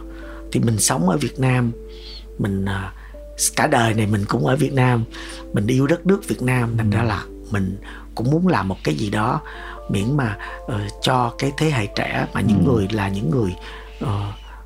Thì 0.53 0.61
mình 0.61 0.79
sống 0.79 1.09
ở 1.09 1.17
Việt 1.17 1.39
Nam 1.39 1.73
mình 2.39 2.65
à, 2.65 2.93
cả 3.57 3.67
đời 3.67 3.95
này 3.95 4.07
mình 4.07 4.25
cũng 4.29 4.47
ở 4.47 4.57
Việt 4.57 4.73
Nam 4.73 5.05
mình 5.53 5.67
yêu 5.67 5.87
đất 5.87 6.07
nước 6.07 6.29
Việt 6.29 6.43
Nam 6.43 6.77
thành 6.77 6.91
ra 6.91 7.03
là 7.03 7.25
mình 7.51 7.77
cũng 8.15 8.31
muốn 8.31 8.49
làm 8.49 8.69
một 8.69 8.77
cái 8.85 8.95
gì 8.95 9.11
đó 9.11 9.41
miễn 9.89 10.17
mà 10.17 10.37
ờ, 10.67 10.81
cho 11.03 11.33
cái 11.39 11.53
thế 11.57 11.71
hệ 11.71 11.87
trẻ 11.87 12.27
mà 12.33 12.41
những 12.41 12.65
người 12.67 12.89
là 12.91 13.09
những 13.09 13.31
người 13.31 13.55
ờ, 14.01 14.23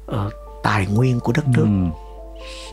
ờ, 0.07 0.31
tài 0.63 0.87
nguyên 0.87 1.21
của 1.21 1.33
đất 1.33 1.49
nước. 1.49 1.65
Ừ. 1.65 1.99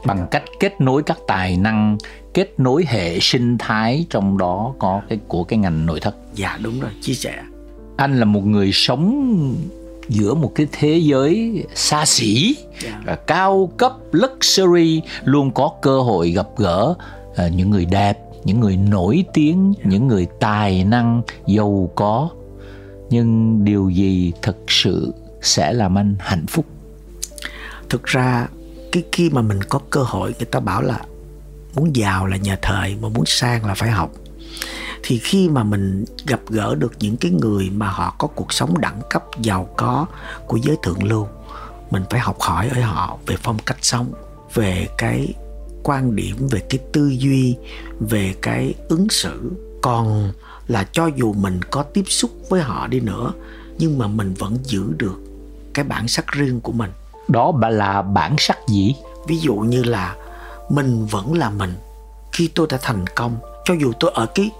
bằng 0.05 0.27
cách 0.31 0.43
kết 0.59 0.81
nối 0.81 1.03
các 1.03 1.17
tài 1.27 1.57
năng 1.57 1.97
kết 2.33 2.53
nối 2.59 2.85
hệ 2.87 3.19
sinh 3.19 3.57
thái 3.57 4.05
trong 4.09 4.37
đó 4.37 4.73
có 4.79 5.01
cái 5.09 5.19
của 5.27 5.43
cái 5.43 5.59
ngành 5.59 5.85
nội 5.85 5.99
thất. 5.99 6.15
Dạ 6.33 6.57
đúng 6.61 6.79
rồi 6.79 6.91
chia 7.01 7.13
sẻ. 7.13 7.43
Anh 7.97 8.19
là 8.19 8.25
một 8.25 8.45
người 8.45 8.71
sống 8.73 9.55
giữa 10.09 10.33
một 10.33 10.51
cái 10.55 10.67
thế 10.71 10.97
giới 10.97 11.63
xa 11.75 12.05
xỉ 12.05 12.55
Dạ. 12.83 13.01
và 13.05 13.15
cao 13.15 13.71
cấp 13.77 13.93
luxury 14.11 15.01
luôn 15.23 15.51
có 15.51 15.71
cơ 15.81 16.01
hội 16.01 16.31
gặp 16.31 16.47
gỡ 16.57 16.93
những 17.51 17.69
người 17.69 17.85
đẹp 17.85 18.19
những 18.43 18.59
người 18.59 18.77
nổi 18.77 19.25
tiếng 19.33 19.73
những 19.83 20.07
người 20.07 20.27
tài 20.39 20.83
năng 20.83 21.21
giàu 21.47 21.89
có 21.95 22.29
nhưng 23.09 23.63
điều 23.65 23.89
gì 23.89 24.31
thực 24.41 24.57
sự 24.67 25.13
sẽ 25.41 25.73
làm 25.73 25.97
anh 25.97 26.15
hạnh 26.19 26.45
phúc? 26.47 26.65
Thực 27.89 28.03
ra, 28.03 28.47
cái 28.91 29.03
khi 29.11 29.29
mà 29.29 29.41
mình 29.41 29.59
có 29.69 29.79
cơ 29.89 30.03
hội, 30.03 30.33
người 30.37 30.45
ta 30.45 30.59
bảo 30.59 30.81
là 30.81 30.99
muốn 31.75 31.95
giàu 31.95 32.25
là 32.25 32.37
nhờ 32.37 32.55
thời, 32.61 32.95
mà 33.01 33.09
muốn 33.09 33.25
sang 33.25 33.65
là 33.65 33.73
phải 33.73 33.91
học. 33.91 34.11
Thì 35.03 35.17
khi 35.17 35.49
mà 35.49 35.63
mình 35.63 36.05
gặp 36.27 36.39
gỡ 36.49 36.75
được 36.75 36.93
những 36.99 37.17
cái 37.17 37.31
người 37.31 37.69
mà 37.69 37.89
họ 37.89 38.15
có 38.17 38.27
cuộc 38.27 38.53
sống 38.53 38.81
đẳng 38.81 39.01
cấp, 39.09 39.23
giàu 39.41 39.69
có 39.77 40.05
của 40.47 40.57
giới 40.57 40.77
thượng 40.83 41.03
lưu, 41.03 41.27
mình 41.91 42.03
phải 42.09 42.19
học 42.19 42.39
hỏi 42.39 42.69
ở 42.75 42.81
họ 42.81 43.17
về 43.25 43.35
phong 43.43 43.57
cách 43.65 43.77
sống, 43.81 44.13
về 44.53 44.87
cái 44.97 45.33
quan 45.83 46.15
điểm, 46.15 46.35
về 46.51 46.59
cái 46.69 46.79
tư 46.91 47.09
duy, 47.09 47.55
về 47.99 48.35
cái 48.41 48.73
ứng 48.89 49.09
xử. 49.09 49.51
Còn 49.81 50.31
là 50.69 50.87
cho 50.91 51.07
dù 51.15 51.33
mình 51.33 51.61
có 51.71 51.83
tiếp 51.83 52.03
xúc 52.07 52.31
với 52.49 52.61
họ 52.61 52.87
đi 52.87 52.99
nữa 52.99 53.33
nhưng 53.77 53.97
mà 53.97 54.07
mình 54.07 54.33
vẫn 54.33 54.57
giữ 54.63 54.83
được 54.97 55.15
cái 55.73 55.85
bản 55.85 56.07
sắc 56.07 56.31
riêng 56.31 56.61
của 56.61 56.71
mình. 56.71 56.91
Đó 57.27 57.53
là 57.69 58.01
bản 58.01 58.35
sắc 58.39 58.57
gì? 58.67 58.95
Ví 59.27 59.37
dụ 59.37 59.55
như 59.55 59.83
là 59.83 60.15
mình 60.69 61.05
vẫn 61.05 61.33
là 61.33 61.49
mình. 61.49 61.73
Khi 62.31 62.47
tôi 62.47 62.67
đã 62.69 62.77
thành 62.81 63.05
công 63.15 63.37
cho 63.65 63.73
dù 63.73 63.93
tôi 63.99 64.11
ở 64.13 64.25
cái 64.25 64.51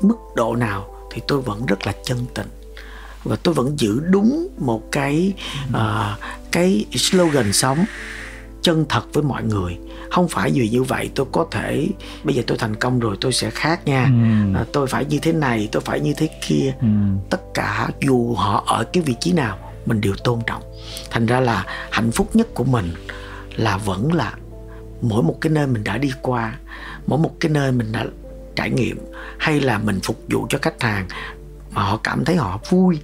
mức 0.00 0.16
độ 0.36 0.56
nào 0.56 0.94
thì 1.12 1.22
tôi 1.28 1.40
vẫn 1.40 1.66
rất 1.66 1.86
là 1.86 1.92
chân 2.04 2.18
tình. 2.34 2.48
Và 3.24 3.36
tôi 3.36 3.54
vẫn 3.54 3.78
giữ 3.78 4.00
đúng 4.00 4.48
một 4.58 4.82
cái 4.92 5.32
uh, 5.74 6.18
cái 6.52 6.84
slogan 6.96 7.52
sống 7.52 7.84
chân 8.62 8.86
thật 8.88 9.02
với 9.12 9.22
mọi 9.22 9.42
người 9.42 9.78
không 10.10 10.28
phải 10.28 10.50
vì 10.54 10.68
như 10.68 10.82
vậy 10.82 11.10
tôi 11.14 11.26
có 11.32 11.46
thể 11.50 11.88
bây 12.24 12.34
giờ 12.34 12.42
tôi 12.46 12.58
thành 12.58 12.76
công 12.76 13.00
rồi 13.00 13.16
tôi 13.20 13.32
sẽ 13.32 13.50
khác 13.50 13.86
nha. 13.86 14.04
Ừm. 14.04 14.56
à, 14.56 14.64
tôi 14.72 14.86
phải 14.86 15.04
như 15.04 15.18
thế 15.18 15.32
này 15.32 15.68
tôi 15.72 15.82
phải 15.86 16.00
như 16.00 16.14
thế 16.16 16.28
kia. 16.46 16.74
Ừm. 16.80 17.18
tất 17.30 17.40
cả 17.54 17.88
dù 18.00 18.34
họ 18.34 18.64
ở 18.66 18.84
cái 18.92 19.02
vị 19.02 19.14
trí 19.20 19.32
nào 19.32 19.58
mình 19.86 20.00
đều 20.00 20.14
tôn 20.24 20.38
trọng. 20.46 20.62
Thành 21.10 21.26
ra 21.26 21.40
là 21.40 21.64
hạnh 21.90 22.10
phúc 22.10 22.36
nhất 22.36 22.48
của 22.54 22.64
mình 22.64 22.94
là 23.56 23.76
vẫn 23.76 24.12
là 24.12 24.34
mỗi 25.00 25.22
một 25.22 25.38
cái 25.40 25.50
nơi 25.52 25.66
mình 25.66 25.84
đã 25.84 25.98
đi 25.98 26.12
qua 26.22 26.58
mỗi 27.06 27.18
một 27.18 27.34
cái 27.40 27.50
nơi 27.50 27.72
mình 27.72 27.92
đã 27.92 28.06
trải 28.56 28.70
nghiệm 28.70 28.98
hay 29.38 29.60
là 29.60 29.78
mình 29.78 30.00
phục 30.02 30.20
vụ 30.30 30.46
cho 30.50 30.58
khách 30.62 30.82
hàng 30.82 31.08
mà 31.70 31.82
họ 31.82 31.96
cảm 31.96 32.24
thấy 32.24 32.36
họ 32.36 32.60
vui. 32.70 32.98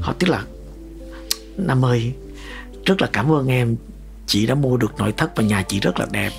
Họ 0.00 0.14
tức 0.18 0.28
là 0.28 0.42
nam 1.56 1.84
ơi 1.84 2.12
rất 2.84 3.02
là 3.02 3.08
cảm 3.12 3.32
ơn 3.32 3.48
em 3.48 3.76
chị 4.28 4.46
đã 4.46 4.54
mua 4.54 4.76
được 4.76 4.94
nội 4.98 5.12
thất 5.16 5.36
và 5.36 5.42
nhà 5.42 5.62
chị 5.62 5.80
rất 5.80 6.00
là 6.00 6.06
đẹp. 6.10 6.30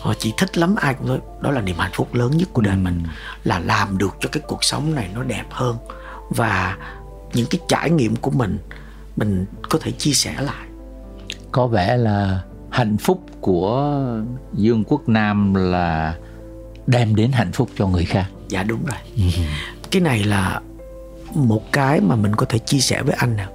Họ 0.00 0.14
chị 0.18 0.32
thích 0.36 0.58
lắm 0.58 0.76
ai 0.76 0.94
cũng 0.94 1.08
nói 1.08 1.18
đó 1.40 1.50
là 1.50 1.60
niềm 1.60 1.76
hạnh 1.78 1.90
phúc 1.94 2.14
lớn 2.14 2.36
nhất 2.36 2.48
của 2.52 2.62
đời 2.62 2.76
mình 2.76 3.02
là 3.44 3.58
làm 3.58 3.98
được 3.98 4.16
cho 4.20 4.28
cái 4.32 4.42
cuộc 4.46 4.64
sống 4.64 4.94
này 4.94 5.08
nó 5.14 5.22
đẹp 5.22 5.44
hơn. 5.50 5.76
Và 6.30 6.76
những 7.34 7.46
cái 7.50 7.60
trải 7.68 7.90
nghiệm 7.90 8.16
của 8.16 8.30
mình 8.30 8.58
mình 9.16 9.46
có 9.70 9.78
thể 9.82 9.90
chia 9.92 10.12
sẻ 10.12 10.34
lại. 10.40 10.66
Có 11.52 11.66
vẻ 11.66 11.96
là 11.96 12.42
hạnh 12.70 12.96
phúc 12.96 13.24
của 13.40 14.00
Dương 14.52 14.84
Quốc 14.84 15.08
Nam 15.08 15.54
là 15.54 16.16
đem 16.86 17.14
đến 17.14 17.32
hạnh 17.32 17.52
phúc 17.52 17.70
cho 17.78 17.86
người 17.86 18.04
khác. 18.04 18.26
dạ 18.48 18.62
đúng 18.62 18.84
rồi. 18.84 19.30
Cái 19.90 20.02
này 20.02 20.24
là 20.24 20.60
một 21.34 21.72
cái 21.72 22.00
mà 22.00 22.16
mình 22.16 22.34
có 22.34 22.46
thể 22.48 22.58
chia 22.58 22.78
sẻ 22.78 23.02
với 23.02 23.14
anh 23.18 23.36
nè. 23.36 23.46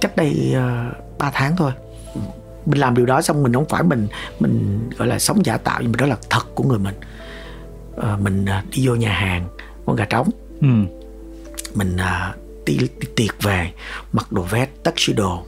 Cách 0.00 0.16
đây 0.16 0.54
uh, 0.56 1.18
3 1.18 1.30
tháng 1.30 1.56
thôi 1.56 1.72
mình 2.66 2.80
làm 2.80 2.94
điều 2.94 3.06
đó 3.06 3.22
xong 3.22 3.42
mình 3.42 3.52
không 3.52 3.68
phải 3.68 3.82
mình 3.82 4.08
mình 4.40 4.80
gọi 4.98 5.08
là 5.08 5.18
sống 5.18 5.46
giả 5.46 5.56
tạo 5.56 5.78
nhưng 5.82 5.92
mà 5.92 5.96
đó 5.98 6.06
là 6.06 6.16
thật 6.30 6.54
của 6.54 6.64
người 6.64 6.78
mình. 6.78 6.94
Ờ, 7.96 8.18
mình 8.22 8.44
ờ, 8.46 8.60
đi 8.70 8.86
vô 8.86 8.94
nhà 8.94 9.12
hàng 9.12 9.48
con 9.86 9.96
gà 9.96 10.04
trống. 10.04 10.30
Ừ. 10.60 10.68
mình 11.74 11.96
à, 11.96 12.34
đi, 12.66 12.78
đi 12.78 13.08
tiệc 13.16 13.42
về 13.42 13.70
mặc 14.12 14.32
đồ 14.32 14.42
vest 14.42 14.70
tuxedo 14.82 15.38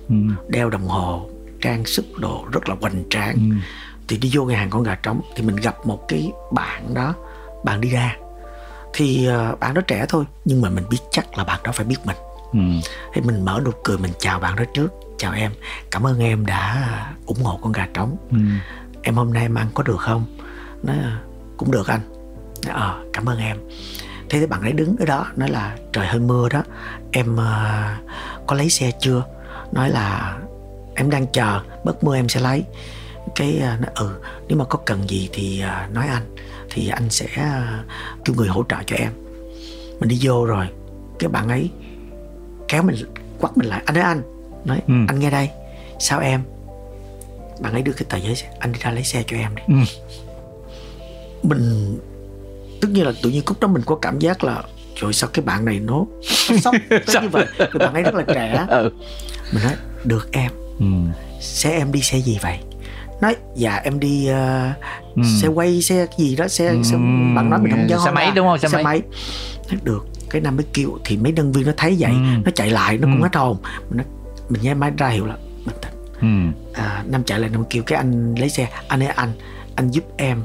đeo 0.48 0.70
đồng 0.70 0.88
hồ 0.88 1.30
trang 1.60 1.84
sức 1.84 2.04
đồ 2.18 2.44
rất 2.52 2.68
là 2.68 2.76
hoành 2.80 3.04
tráng. 3.10 3.60
Thì 4.08 4.16
đi 4.16 4.30
vô 4.32 4.44
nhà 4.44 4.58
hàng 4.58 4.70
con 4.70 4.82
gà 4.82 4.94
trống 4.94 5.20
thì 5.36 5.42
mình 5.42 5.56
gặp 5.56 5.86
một 5.86 6.04
cái 6.08 6.30
bạn 6.52 6.94
đó 6.94 7.14
bạn 7.64 7.80
đi 7.80 7.88
ra. 7.88 8.16
Thì 8.94 9.28
à, 9.28 9.54
bạn 9.60 9.74
đó 9.74 9.80
trẻ 9.86 10.06
thôi 10.08 10.24
nhưng 10.44 10.60
mà 10.60 10.70
mình 10.70 10.84
biết 10.90 10.98
chắc 11.10 11.38
là 11.38 11.44
bạn 11.44 11.60
đó 11.64 11.72
phải 11.72 11.86
biết 11.86 11.98
mình. 12.04 12.16
Ừ. 12.52 12.60
thì 13.12 13.20
mình 13.20 13.44
mở 13.44 13.60
nụ 13.64 13.70
cười 13.84 13.98
mình 13.98 14.12
chào 14.18 14.40
bạn 14.40 14.56
đó 14.56 14.64
trước 14.74 14.92
chào 15.18 15.32
em 15.32 15.52
cảm 15.90 16.06
ơn 16.06 16.18
em 16.18 16.46
đã 16.46 16.86
ủng 17.26 17.42
hộ 17.44 17.58
con 17.62 17.72
gà 17.72 17.88
trống. 17.94 18.16
Ừ. 18.30 18.36
em 19.02 19.14
hôm 19.14 19.32
nay 19.32 19.42
em 19.42 19.54
ăn 19.54 19.66
có 19.74 19.82
được 19.82 20.00
không? 20.00 20.24
Nói 20.82 20.96
"À, 20.96 21.20
cũng 21.56 21.70
được 21.70 21.86
anh. 21.88 22.00
Ờ 22.68 23.04
cảm 23.12 23.28
ơn 23.28 23.38
em. 23.38 23.56
Thế 24.30 24.40
thì 24.40 24.46
bạn 24.46 24.62
ấy 24.62 24.72
đứng 24.72 24.96
ở 24.98 25.04
đó 25.06 25.26
nói 25.36 25.48
là 25.48 25.76
trời 25.92 26.06
hơi 26.06 26.20
mưa 26.20 26.48
đó. 26.48 26.62
Em 27.12 27.36
ờ, 27.36 27.94
có 28.46 28.56
lấy 28.56 28.70
xe 28.70 28.90
chưa? 29.00 29.24
Nói 29.72 29.90
là 29.90 30.38
em 30.94 31.10
đang 31.10 31.26
chờ 31.32 31.60
bớt 31.84 32.04
mưa 32.04 32.16
em 32.16 32.28
sẽ 32.28 32.40
lấy. 32.40 32.64
Cái 33.36 33.58
nói 33.60 33.90
ừ 33.94 34.20
nếu 34.48 34.58
mà 34.58 34.64
có 34.64 34.78
cần 34.86 35.08
gì 35.08 35.28
thì 35.32 35.60
ờ, 35.60 35.86
nói 35.92 36.06
anh. 36.08 36.22
Thì 36.70 36.88
anh 36.88 37.10
sẽ 37.10 37.26
ờ, 37.36 37.84
kêu 38.24 38.36
người 38.36 38.48
hỗ 38.48 38.64
trợ 38.68 38.76
cho 38.86 38.96
em. 38.96 39.12
Mình 40.00 40.08
đi 40.08 40.18
vô 40.22 40.44
rồi 40.46 40.66
cái 41.18 41.28
bạn 41.28 41.48
ấy 41.48 41.70
kéo 42.68 42.82
mình 42.82 42.96
quắt 43.40 43.56
mình 43.58 43.68
lại. 43.68 43.82
Anh 43.86 43.96
ơi 43.96 44.04
anh 44.04 44.22
nói 44.66 44.80
Ừ. 44.88 44.94
anh 45.08 45.18
nghe 45.20 45.30
đây 45.30 45.48
sao 45.98 46.20
em 46.20 46.42
bạn 47.60 47.72
ấy 47.72 47.82
đưa 47.82 47.92
cái 47.92 48.04
tờ 48.08 48.16
giấy 48.16 48.34
anh 48.58 48.72
đi 48.72 48.78
ra 48.82 48.90
lấy 48.90 49.04
xe 49.04 49.22
cho 49.26 49.36
em 49.36 49.54
đi 49.56 49.62
Ừ. 49.68 49.74
mình 51.42 51.98
tất 52.80 52.88
nhiên 52.90 53.06
là 53.06 53.12
tự 53.22 53.30
nhiên 53.30 53.42
khúc 53.46 53.60
đó 53.60 53.68
mình 53.68 53.82
có 53.86 53.94
cảm 53.96 54.18
giác 54.18 54.44
là 54.44 54.62
trời 55.00 55.12
sao 55.12 55.30
cái 55.32 55.44
bạn 55.44 55.64
này 55.64 55.80
nó, 55.80 56.04
nó 56.50 56.56
sốc 56.56 56.74
tới 56.90 57.22
như 57.22 57.28
vậy 57.28 57.46
Cái 57.58 57.68
bạn 57.78 57.94
ấy 57.94 58.02
rất 58.02 58.14
là 58.14 58.22
trẻ 58.34 58.66
Ừ. 58.68 58.90
mình 59.52 59.64
nói 59.64 59.72
được 60.04 60.28
em 60.32 60.50
Ừ. 60.78 60.86
xe 61.40 61.70
em 61.70 61.92
đi 61.92 62.00
xe 62.00 62.18
gì 62.18 62.38
vậy 62.42 62.58
nói 63.20 63.36
dạ 63.54 63.80
em 63.84 64.00
đi 64.00 64.26
ờ, 64.26 64.70
Ừ. 65.16 65.22
xe 65.40 65.48
quay 65.48 65.82
xe 65.82 66.06
gì 66.18 66.36
đó 66.36 66.48
xe, 66.48 66.72
xe 66.84 66.92
Ừm, 66.94 67.34
bạn 67.34 67.50
nói 67.50 67.58
mình 67.60 67.72
không 67.72 67.86
nhớ 67.86 67.98
xe 68.04 68.10
máy 68.10 68.30
đúng 68.34 68.46
không? 68.46 68.58
Xe 68.58 68.68
xe 68.68 68.74
máy. 68.76 68.84
máy 68.84 69.02
nói 69.70 69.80
được 69.84 70.06
cái 70.30 70.40
nam 70.42 70.56
mới 70.56 70.64
kêu 70.72 70.98
thì 71.04 71.16
mấy 71.16 71.32
nhân 71.32 71.52
viên 71.52 71.66
nó 71.66 71.72
thấy 71.76 71.96
vậy 71.98 72.10
Ừm. 72.10 72.42
nó 72.44 72.50
chạy 72.54 72.70
lại 72.70 72.98
nó 72.98 73.02
cũng 73.06 73.12
Ừm. 73.12 73.22
hết 73.22 73.34
hồn 73.36 73.56
mình 73.90 73.96
nói 73.96 74.06
mình 74.48 74.62
nghe 74.62 74.74
máy 74.74 74.90
ra 74.98 75.08
hiệu 75.08 75.26
là 75.26 75.36
bình 75.66 75.76
tĩnh 75.82 75.92
Ừ. 76.20 76.26
à, 76.82 77.04
Nam 77.06 77.24
chạy 77.24 77.40
lại 77.40 77.50
Nam 77.50 77.64
kêu 77.70 77.82
cái 77.82 77.96
anh 77.98 78.34
lấy 78.34 78.48
xe 78.50 78.68
anh 78.88 79.00
ơi 79.02 79.08
anh 79.16 79.32
anh 79.76 79.90
giúp 79.90 80.04
em 80.16 80.42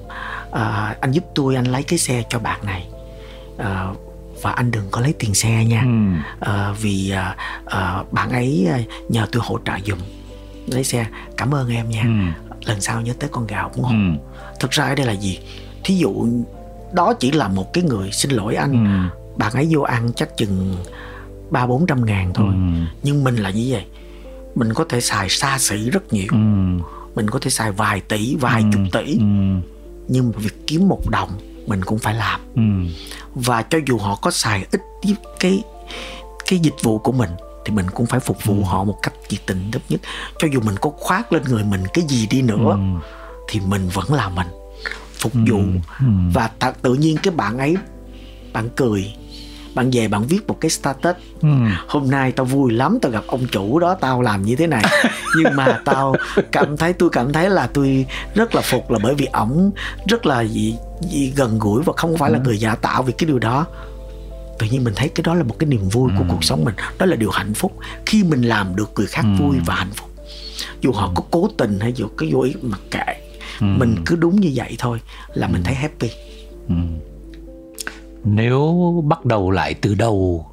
à, 0.51 0.95
anh 1.01 1.11
giúp 1.11 1.23
tôi 1.35 1.55
anh 1.55 1.65
lấy 1.65 1.83
cái 1.83 1.99
xe 1.99 2.23
cho 2.29 2.39
bạn 2.39 2.65
này 2.65 2.87
à, 3.57 3.87
và 4.41 4.51
anh 4.51 4.71
đừng 4.71 4.83
có 4.91 5.01
lấy 5.01 5.13
tiền 5.19 5.33
xe 5.33 5.65
nha 5.65 5.81
Ừ. 5.85 5.89
à, 6.51 6.73
vì 6.81 7.09
à, 7.11 7.35
à, 7.65 8.03
bạn 8.11 8.29
ấy 8.29 8.67
à, 8.71 8.79
nhờ 9.09 9.25
tôi 9.31 9.41
hỗ 9.45 9.59
trợ 9.65 9.73
giùm 9.85 9.97
lấy 10.67 10.83
xe 10.83 11.05
cảm 11.37 11.55
ơn 11.55 11.69
em 11.69 11.89
nha 11.89 12.03
Ừ. 12.03 12.47
lần 12.65 12.81
sau 12.81 13.01
nhớ 13.01 13.13
tới 13.19 13.29
con 13.33 13.47
gà 13.47 13.61
ủng 13.61 13.83
hộ 13.83 13.91
Ừ. 13.91 14.27
thực 14.59 14.71
ra 14.71 14.83
ở 14.85 14.95
đây 14.95 15.05
là 15.05 15.13
gì 15.13 15.39
thí 15.83 15.95
dụ 15.95 16.27
đó 16.93 17.13
chỉ 17.19 17.31
là 17.31 17.47
một 17.47 17.73
cái 17.73 17.83
người 17.83 18.11
xin 18.11 18.31
lỗi 18.31 18.55
anh 18.55 18.71
Ừ. 18.71 19.17
bạn 19.37 19.53
ấy 19.53 19.67
vô 19.71 19.81
ăn 19.81 20.09
chắc 20.15 20.37
chừng 20.37 20.75
ba 21.49 21.67
bốn 21.67 21.85
trăm 21.87 22.05
ngàn 22.05 22.31
thôi 22.33 22.47
Ừ. 22.53 22.85
nhưng 23.03 23.23
mình 23.23 23.35
là 23.35 23.49
như 23.49 23.67
vậy 23.69 23.85
mình 24.55 24.73
có 24.73 24.83
thể 24.89 25.01
xài 25.01 25.29
xa 25.29 25.57
xỉ 25.59 25.89
rất 25.89 26.13
nhiều 26.13 26.27
Ừ. 26.31 26.37
mình 27.15 27.29
có 27.29 27.39
thể 27.39 27.49
xài 27.49 27.71
vài 27.71 28.01
tỷ 28.01 28.35
vài 28.35 28.63
chục 28.73 28.81
tỷ 28.91 29.13
Ừ. 29.17 29.25
nhưng 30.07 30.31
mà 30.31 30.37
việc 30.37 30.67
kiếm 30.67 30.87
một 30.87 31.09
đồng 31.09 31.29
mình 31.67 31.83
cũng 31.85 31.99
phải 31.99 32.13
làm 32.13 32.41
Ừ. 32.55 32.61
và 33.35 33.61
cho 33.61 33.77
dù 33.87 33.97
họ 33.97 34.15
có 34.15 34.31
xài 34.31 34.65
ít 35.01 35.15
cái 35.39 35.63
cái 36.47 36.59
dịch 36.59 36.75
vụ 36.83 36.97
của 36.99 37.11
mình 37.11 37.29
thì 37.65 37.73
mình 37.73 37.85
cũng 37.93 38.05
phải 38.05 38.19
phục 38.19 38.37
vụ 38.45 38.63
họ 38.63 38.83
một 38.83 38.97
cách 39.03 39.13
nhiệt 39.29 39.39
tình 39.45 39.69
nhất 39.73 39.81
nhất 39.89 40.01
cho 40.39 40.47
dù 40.53 40.59
mình 40.61 40.75
có 40.81 40.89
khoác 40.89 41.33
lên 41.33 41.43
người 41.43 41.63
mình 41.63 41.83
cái 41.93 42.05
gì 42.09 42.27
đi 42.27 42.41
nữa 42.41 42.71
Ừ. 42.71 42.77
thì 43.49 43.59
mình 43.67 43.89
vẫn 43.93 44.13
là 44.13 44.29
mình 44.29 44.47
phục 45.19 45.33
vụ 45.33 45.57
Ừ. 45.99 46.05
và 46.33 46.49
thật 46.59 46.75
tự 46.81 46.93
nhiên 46.93 47.17
cái 47.23 47.33
bạn 47.33 47.57
ấy 47.57 47.75
bạn 48.53 48.69
cười 48.75 49.13
bạn 49.75 49.89
về 49.93 50.07
bạn 50.07 50.23
viết 50.23 50.47
một 50.47 50.57
cái 50.61 50.69
status. 50.69 51.15
Ừ. 51.41 51.47
hôm 51.87 52.09
nay 52.09 52.31
tao 52.31 52.45
vui 52.45 52.71
lắm 52.71 52.97
tao 53.01 53.11
gặp 53.11 53.23
ông 53.27 53.47
chủ 53.51 53.79
đó 53.79 53.95
tao 54.01 54.21
làm 54.21 54.41
như 54.41 54.55
thế 54.55 54.67
này. 54.67 54.83
Nhưng 55.37 55.55
mà 55.55 55.81
tao 55.85 56.15
cảm 56.51 56.77
thấy 56.77 56.93
tôi 56.93 57.09
cảm 57.09 57.33
thấy 57.33 57.49
là 57.49 57.67
tôi 57.67 58.05
rất 58.35 58.55
là 58.55 58.61
phục 58.61 58.91
là 58.91 58.99
bởi 59.03 59.15
vì 59.15 59.25
ổng 59.25 59.71
rất 60.07 60.25
là 60.25 60.41
gì, 60.41 60.75
gì 61.01 61.33
gần 61.35 61.59
gũi 61.59 61.83
và 61.83 61.93
không 61.97 62.17
phải 62.17 62.31
là 62.31 62.39
người 62.39 62.57
giả 62.57 62.75
tạo 62.75 63.03
vì 63.03 63.13
cái 63.17 63.27
điều 63.27 63.39
đó. 63.39 63.65
Tự 64.59 64.67
nhiên 64.71 64.83
mình 64.83 64.93
thấy 64.95 65.09
cái 65.09 65.23
đó 65.23 65.33
là 65.33 65.43
một 65.43 65.59
cái 65.59 65.67
niềm 65.67 65.89
vui 65.89 66.11
của 66.17 66.23
cuộc 66.29 66.43
sống 66.43 66.65
mình. 66.65 66.75
Đó 66.97 67.05
là 67.05 67.15
điều 67.15 67.29
hạnh 67.29 67.53
phúc. 67.53 67.77
Khi 68.05 68.23
mình 68.23 68.41
làm 68.41 68.75
được 68.75 68.91
người 68.95 69.07
khác 69.07 69.23
vui 69.39 69.55
và 69.65 69.75
hạnh 69.75 69.91
phúc. 69.95 70.09
Dù 70.81 70.91
họ 70.91 71.11
có 71.15 71.23
cố 71.31 71.49
tình 71.57 71.79
hay 71.79 71.93
dù 71.95 72.07
cái 72.17 72.29
vô 72.33 72.41
ý 72.41 72.53
mặc 72.61 72.79
kệ 72.91 73.21
mình 73.61 73.95
cứ 74.05 74.15
đúng 74.15 74.41
như 74.41 74.51
vậy 74.55 74.75
thôi 74.79 74.99
là 75.33 75.47
mình 75.47 75.63
thấy 75.63 75.75
happy 75.75 76.09
Nếu 78.23 79.03
bắt 79.07 79.25
đầu 79.25 79.51
lại 79.51 79.73
từ 79.73 79.95
đầu 79.95 80.47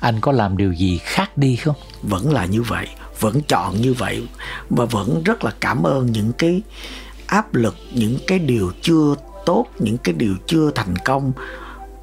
anh 0.00 0.20
có 0.20 0.32
làm 0.32 0.56
điều 0.56 0.72
gì 0.72 0.98
khác 0.98 1.38
đi 1.38 1.56
không? 1.56 1.76
vẫn 2.02 2.32
là 2.32 2.44
như 2.44 2.62
vậy 2.62 2.88
vẫn 3.20 3.40
chọn 3.48 3.80
như 3.80 3.94
vậy 3.94 4.28
và 4.70 4.84
vẫn 4.84 5.22
rất 5.24 5.44
là 5.44 5.52
cảm 5.60 5.82
ơn 5.86 6.06
những 6.06 6.32
cái 6.38 6.62
áp 7.26 7.54
lực 7.54 7.76
những 7.92 8.16
cái 8.26 8.38
điều 8.38 8.72
chưa 8.82 9.14
tốt 9.46 9.66
những 9.78 9.98
cái 9.98 10.14
điều 10.14 10.34
chưa 10.46 10.70
thành 10.74 10.96
công 11.04 11.32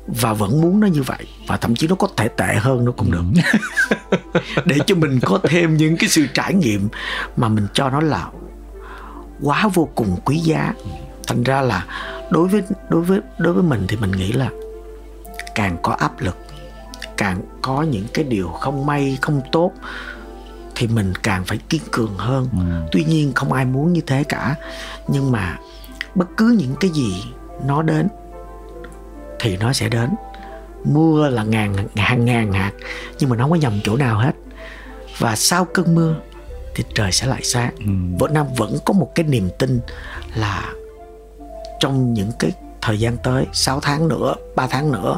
và 0.07 0.33
vẫn 0.33 0.61
muốn 0.61 0.79
nó 0.79 0.87
như 0.87 1.03
vậy 1.03 1.25
và 1.47 1.57
thậm 1.57 1.75
chí 1.75 1.87
nó 1.87 1.95
có 1.95 2.07
thể 2.17 2.27
tệ 2.27 2.55
hơn 2.55 2.85
nó 2.85 2.91
cũng 2.91 3.11
được. 3.11 3.23
Để 4.65 4.77
cho 4.85 4.95
mình 4.95 5.19
có 5.19 5.39
thêm 5.43 5.77
những 5.77 5.97
cái 5.97 6.09
sự 6.09 6.27
trải 6.33 6.53
nghiệm 6.53 6.87
mà 7.37 7.49
mình 7.49 7.67
cho 7.73 7.89
nó 7.89 8.01
là 8.01 8.27
quá 9.41 9.69
vô 9.73 9.89
cùng 9.95 10.15
quý 10.25 10.37
giá. 10.37 10.73
Thành 11.27 11.43
ra 11.43 11.61
là 11.61 11.85
đối 12.29 12.47
với 12.47 12.61
đối 12.89 13.01
với 13.01 13.19
đối 13.37 13.53
với 13.53 13.63
mình 13.63 13.85
thì 13.87 13.97
mình 13.97 14.11
nghĩ 14.11 14.31
là 14.31 14.49
càng 15.59 15.77
có 15.81 15.91
áp 15.91 16.21
lực 16.21 16.37
càng 17.17 17.41
có 17.61 17.81
những 17.83 18.05
cái 18.13 18.25
điều 18.25 18.47
không 18.47 18.85
may 18.85 19.17
không 19.21 19.41
tốt 19.51 19.71
thì 20.75 20.87
mình 20.87 21.13
càng 21.23 21.43
phải 21.45 21.59
kiên 21.69 21.81
cường 21.91 22.17
hơn. 22.17 22.47
Ừ. 22.51 22.87
tuy 22.91 23.03
nhiên 23.03 23.33
không 23.33 23.53
ai 23.53 23.65
muốn 23.65 23.93
như 23.93 24.01
thế 24.01 24.23
cả. 24.23 24.55
Nhưng 25.07 25.31
mà 25.31 25.57
bất 26.15 26.25
cứ 26.37 26.55
những 26.59 26.75
cái 26.79 26.91
gì 26.91 27.23
nó 27.65 27.81
đến 27.81 28.07
thì 29.39 29.57
nó 29.57 29.73
sẽ 29.73 29.89
đến. 29.89 30.09
Mưa 30.83 31.29
là 31.29 31.43
ngàn 31.43 31.75
hàng 31.95 32.25
ngàn 32.25 32.53
hạt 32.53 32.71
nhưng 33.19 33.29
mà 33.29 33.35
nó 33.35 33.43
không 33.43 33.51
có 33.51 33.57
nhầm 33.57 33.79
chỗ 33.83 33.95
nào 33.95 34.19
hết. 34.19 34.33
Và 35.17 35.35
sau 35.35 35.65
cơn 35.65 35.95
mưa 35.95 36.15
thì 36.75 36.83
trời 36.95 37.11
sẽ 37.11 37.27
lại 37.27 37.41
sáng. 37.43 37.75
Ừ. 37.77 37.91
Việt 38.19 38.31
Nam 38.33 38.45
vẫn 38.57 38.77
có 38.85 38.93
một 38.93 39.11
cái 39.15 39.25
niềm 39.25 39.49
tin 39.59 39.79
là 40.35 40.73
trong 41.79 42.13
những 42.13 42.31
cái 42.39 42.51
thời 42.81 42.99
gian 42.99 43.17
tới 43.17 43.45
6 43.53 43.79
tháng 43.79 44.07
nữa 44.07 44.35
3 44.55 44.67
tháng 44.67 44.91
nữa 44.91 45.17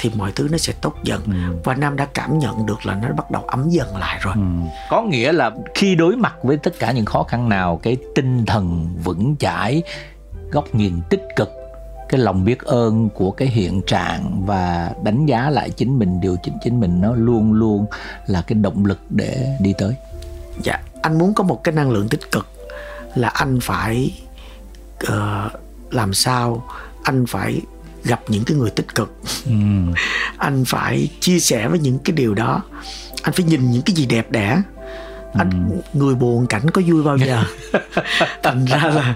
thì 0.00 0.10
mọi 0.14 0.32
thứ 0.32 0.48
nó 0.50 0.58
sẽ 0.58 0.72
tốt 0.80 0.94
dần 1.02 1.22
ừ. 1.24 1.60
và 1.64 1.74
Nam 1.74 1.96
đã 1.96 2.06
cảm 2.14 2.38
nhận 2.38 2.66
được 2.66 2.86
là 2.86 2.94
nó 2.94 3.08
bắt 3.16 3.30
đầu 3.30 3.42
ấm 3.42 3.68
dần 3.68 3.96
lại 3.96 4.18
rồi. 4.22 4.34
Ừ. 4.36 4.40
Có 4.90 5.02
nghĩa 5.02 5.32
là 5.32 5.50
khi 5.74 5.94
đối 5.94 6.16
mặt 6.16 6.34
với 6.42 6.56
tất 6.56 6.78
cả 6.78 6.92
những 6.92 7.04
khó 7.04 7.22
khăn 7.22 7.48
nào 7.48 7.80
cái 7.82 7.96
tinh 8.14 8.46
thần 8.46 8.96
vững 9.04 9.36
chãi, 9.36 9.82
góc 10.50 10.74
nhìn 10.74 11.00
tích 11.10 11.22
cực 11.36 11.50
cái 12.08 12.20
lòng 12.20 12.44
biết 12.44 12.62
ơn 12.64 13.08
của 13.08 13.30
cái 13.30 13.48
hiện 13.48 13.82
trạng 13.86 14.46
và 14.46 14.90
đánh 15.02 15.26
giá 15.26 15.50
lại 15.50 15.70
chính 15.70 15.98
mình 15.98 16.20
điều 16.20 16.36
chỉnh 16.42 16.54
chính 16.62 16.80
mình 16.80 17.00
nó 17.00 17.12
luôn 17.12 17.52
luôn 17.52 17.86
là 18.26 18.42
cái 18.42 18.54
động 18.54 18.86
lực 18.86 18.98
để 19.10 19.56
đi 19.60 19.74
tới 19.78 19.94
dạ 20.62 20.78
anh 21.02 21.18
muốn 21.18 21.34
có 21.34 21.44
một 21.44 21.64
cái 21.64 21.74
năng 21.74 21.90
lượng 21.90 22.08
tích 22.08 22.32
cực 22.32 22.46
là 23.14 23.28
anh 23.28 23.58
phải 23.62 24.22
uh, 25.04 25.52
làm 25.90 26.14
sao 26.14 26.64
anh 27.04 27.26
phải 27.26 27.60
gặp 28.04 28.20
những 28.28 28.44
cái 28.44 28.56
người 28.56 28.70
tích 28.70 28.94
cực 28.94 29.12
ừ. 29.46 29.52
anh 30.38 30.64
phải 30.64 31.08
chia 31.20 31.38
sẻ 31.38 31.68
với 31.68 31.78
những 31.78 31.98
cái 31.98 32.16
điều 32.16 32.34
đó 32.34 32.62
anh 33.22 33.32
phải 33.32 33.46
nhìn 33.46 33.70
những 33.70 33.82
cái 33.82 33.96
gì 33.96 34.06
đẹp 34.06 34.30
đẽ 34.30 34.62
anh 35.34 35.50
ừ. 35.70 35.98
người 35.98 36.14
buồn 36.14 36.46
cảnh 36.46 36.70
có 36.70 36.82
vui 36.86 37.02
bao 37.02 37.16
giờ 37.16 37.44
thành 38.42 38.64
ra 38.64 38.78
là 38.78 39.14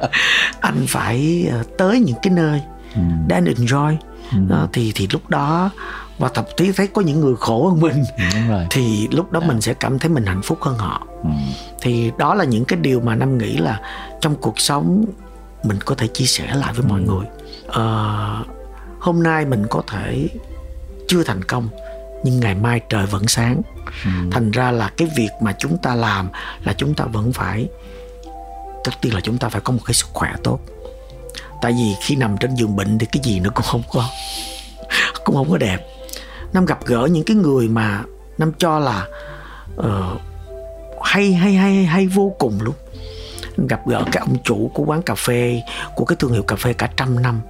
anh 0.61 0.85
phải 0.89 1.47
ờ, 1.53 1.63
tới 1.79 2.01
những 2.01 2.17
cái 2.23 2.33
nơi 2.33 2.61
ừ. 2.95 3.01
để 3.27 3.37
anh 3.37 3.45
enjoy 3.45 3.97
ừ. 4.33 4.39
đó, 4.49 4.69
thì 4.73 4.93
thì 4.95 5.09
lúc 5.13 5.31
đó 5.31 5.71
và 6.19 6.29
thậm 6.29 6.45
chí 6.57 6.73
thấy 6.73 6.87
có 6.87 7.03
những 7.03 7.21
người 7.21 7.35
khổ 7.37 7.69
hơn 7.69 7.81
mình 7.81 8.05
ừ, 8.17 8.25
Đúng 8.35 8.49
rồi. 8.49 8.67
thì 8.71 9.09
lúc 9.11 9.33
đó 9.33 9.41
à. 9.41 9.47
mình 9.47 9.61
sẽ 9.61 9.75
cảm 9.75 9.99
thấy 9.99 10.11
mình 10.11 10.27
hạnh 10.27 10.43
phúc 10.43 10.59
hơn 10.63 10.79
họ 10.79 11.07
ừ. 11.23 11.31
thì 11.81 12.11
đó 12.19 12.35
là 12.35 12.45
những 12.45 12.65
cái 12.65 12.79
điều 12.83 13.01
mà 13.01 13.15
năm 13.15 13.39
nghĩ 13.39 13.57
là 13.57 13.81
trong 14.21 14.35
cuộc 14.35 14.61
sống 14.61 15.05
mình 15.65 15.79
có 15.85 15.95
thể 15.95 16.07
chia 16.07 16.25
sẻ 16.25 16.55
lại 16.55 16.73
với 16.73 16.83
ừ. 16.83 16.89
mọi 16.89 17.01
người 17.01 17.27
à, 17.69 17.83
hôm 19.01 19.23
nay 19.23 19.45
mình 19.45 19.67
có 19.71 19.83
thể 19.87 20.29
chưa 21.09 21.23
thành 21.23 21.45
công 21.45 21.69
nhưng 22.25 22.41
ngày 22.41 22.55
mai 22.55 22.81
trời 22.89 23.07
vẫn 23.07 23.29
sáng. 23.29 23.63
Ừ. 24.05 24.11
thành 24.31 24.51
ra 24.51 24.71
là 24.71 24.91
cái 24.97 25.09
việc 25.17 25.31
mà 25.41 25.55
chúng 25.59 25.79
ta 25.79 25.95
làm 25.95 26.29
là 26.65 26.73
chúng 26.73 26.95
ta 26.95 27.05
vẫn 27.05 27.33
phải 27.33 27.69
tất 28.85 28.91
tiên 29.01 29.15
là 29.15 29.21
chúng 29.21 29.39
ta 29.39 29.49
phải 29.49 29.61
có 29.61 29.73
một 29.73 29.81
cái 29.87 29.95
sức 29.95 30.07
khỏe 30.13 30.35
tốt. 30.45 30.61
Tại 31.63 31.73
vì 31.73 31.95
khi 32.03 32.17
nằm 32.17 32.37
trên 32.39 32.55
giường 32.55 32.77
bệnh 32.77 32.99
thì 32.99 33.07
cái 33.13 33.23
gì 33.25 33.41
nó 33.41 33.51
cũng 33.51 33.65
không 33.65 33.83
có 33.93 34.09
cũng 35.25 35.37
không 35.37 35.51
có 35.51 35.59
đẹp. 35.59 35.87
Năm 36.53 36.67
gặp 36.67 36.79
gỡ 36.87 37.09
những 37.11 37.25
cái 37.25 37.37
người 37.37 37.69
mà 37.69 38.03
năm 38.39 38.53
cho 38.59 38.79
là 38.79 39.07
uh, 39.77 40.21
hay 41.03 41.33
hay 41.33 41.55
hay 41.55 41.85
hay 41.85 42.07
vô 42.07 42.35
cùng 42.39 42.59
luôn 42.63 42.75
gặp 43.67 43.87
gỡ 43.87 44.05
cái 44.13 44.21
ông 44.21 44.37
chủ 44.45 44.71
của 44.75 44.85
quán 44.85 45.03
cà 45.03 45.15
phê 45.15 45.63
của 45.95 46.05
cái 46.05 46.17
thương 46.17 46.33
hiệu 46.33 46.43
cà 46.43 46.57
phê 46.57 46.73
cả 46.73 46.89
trăm 46.97 47.23
năm. 47.23 47.41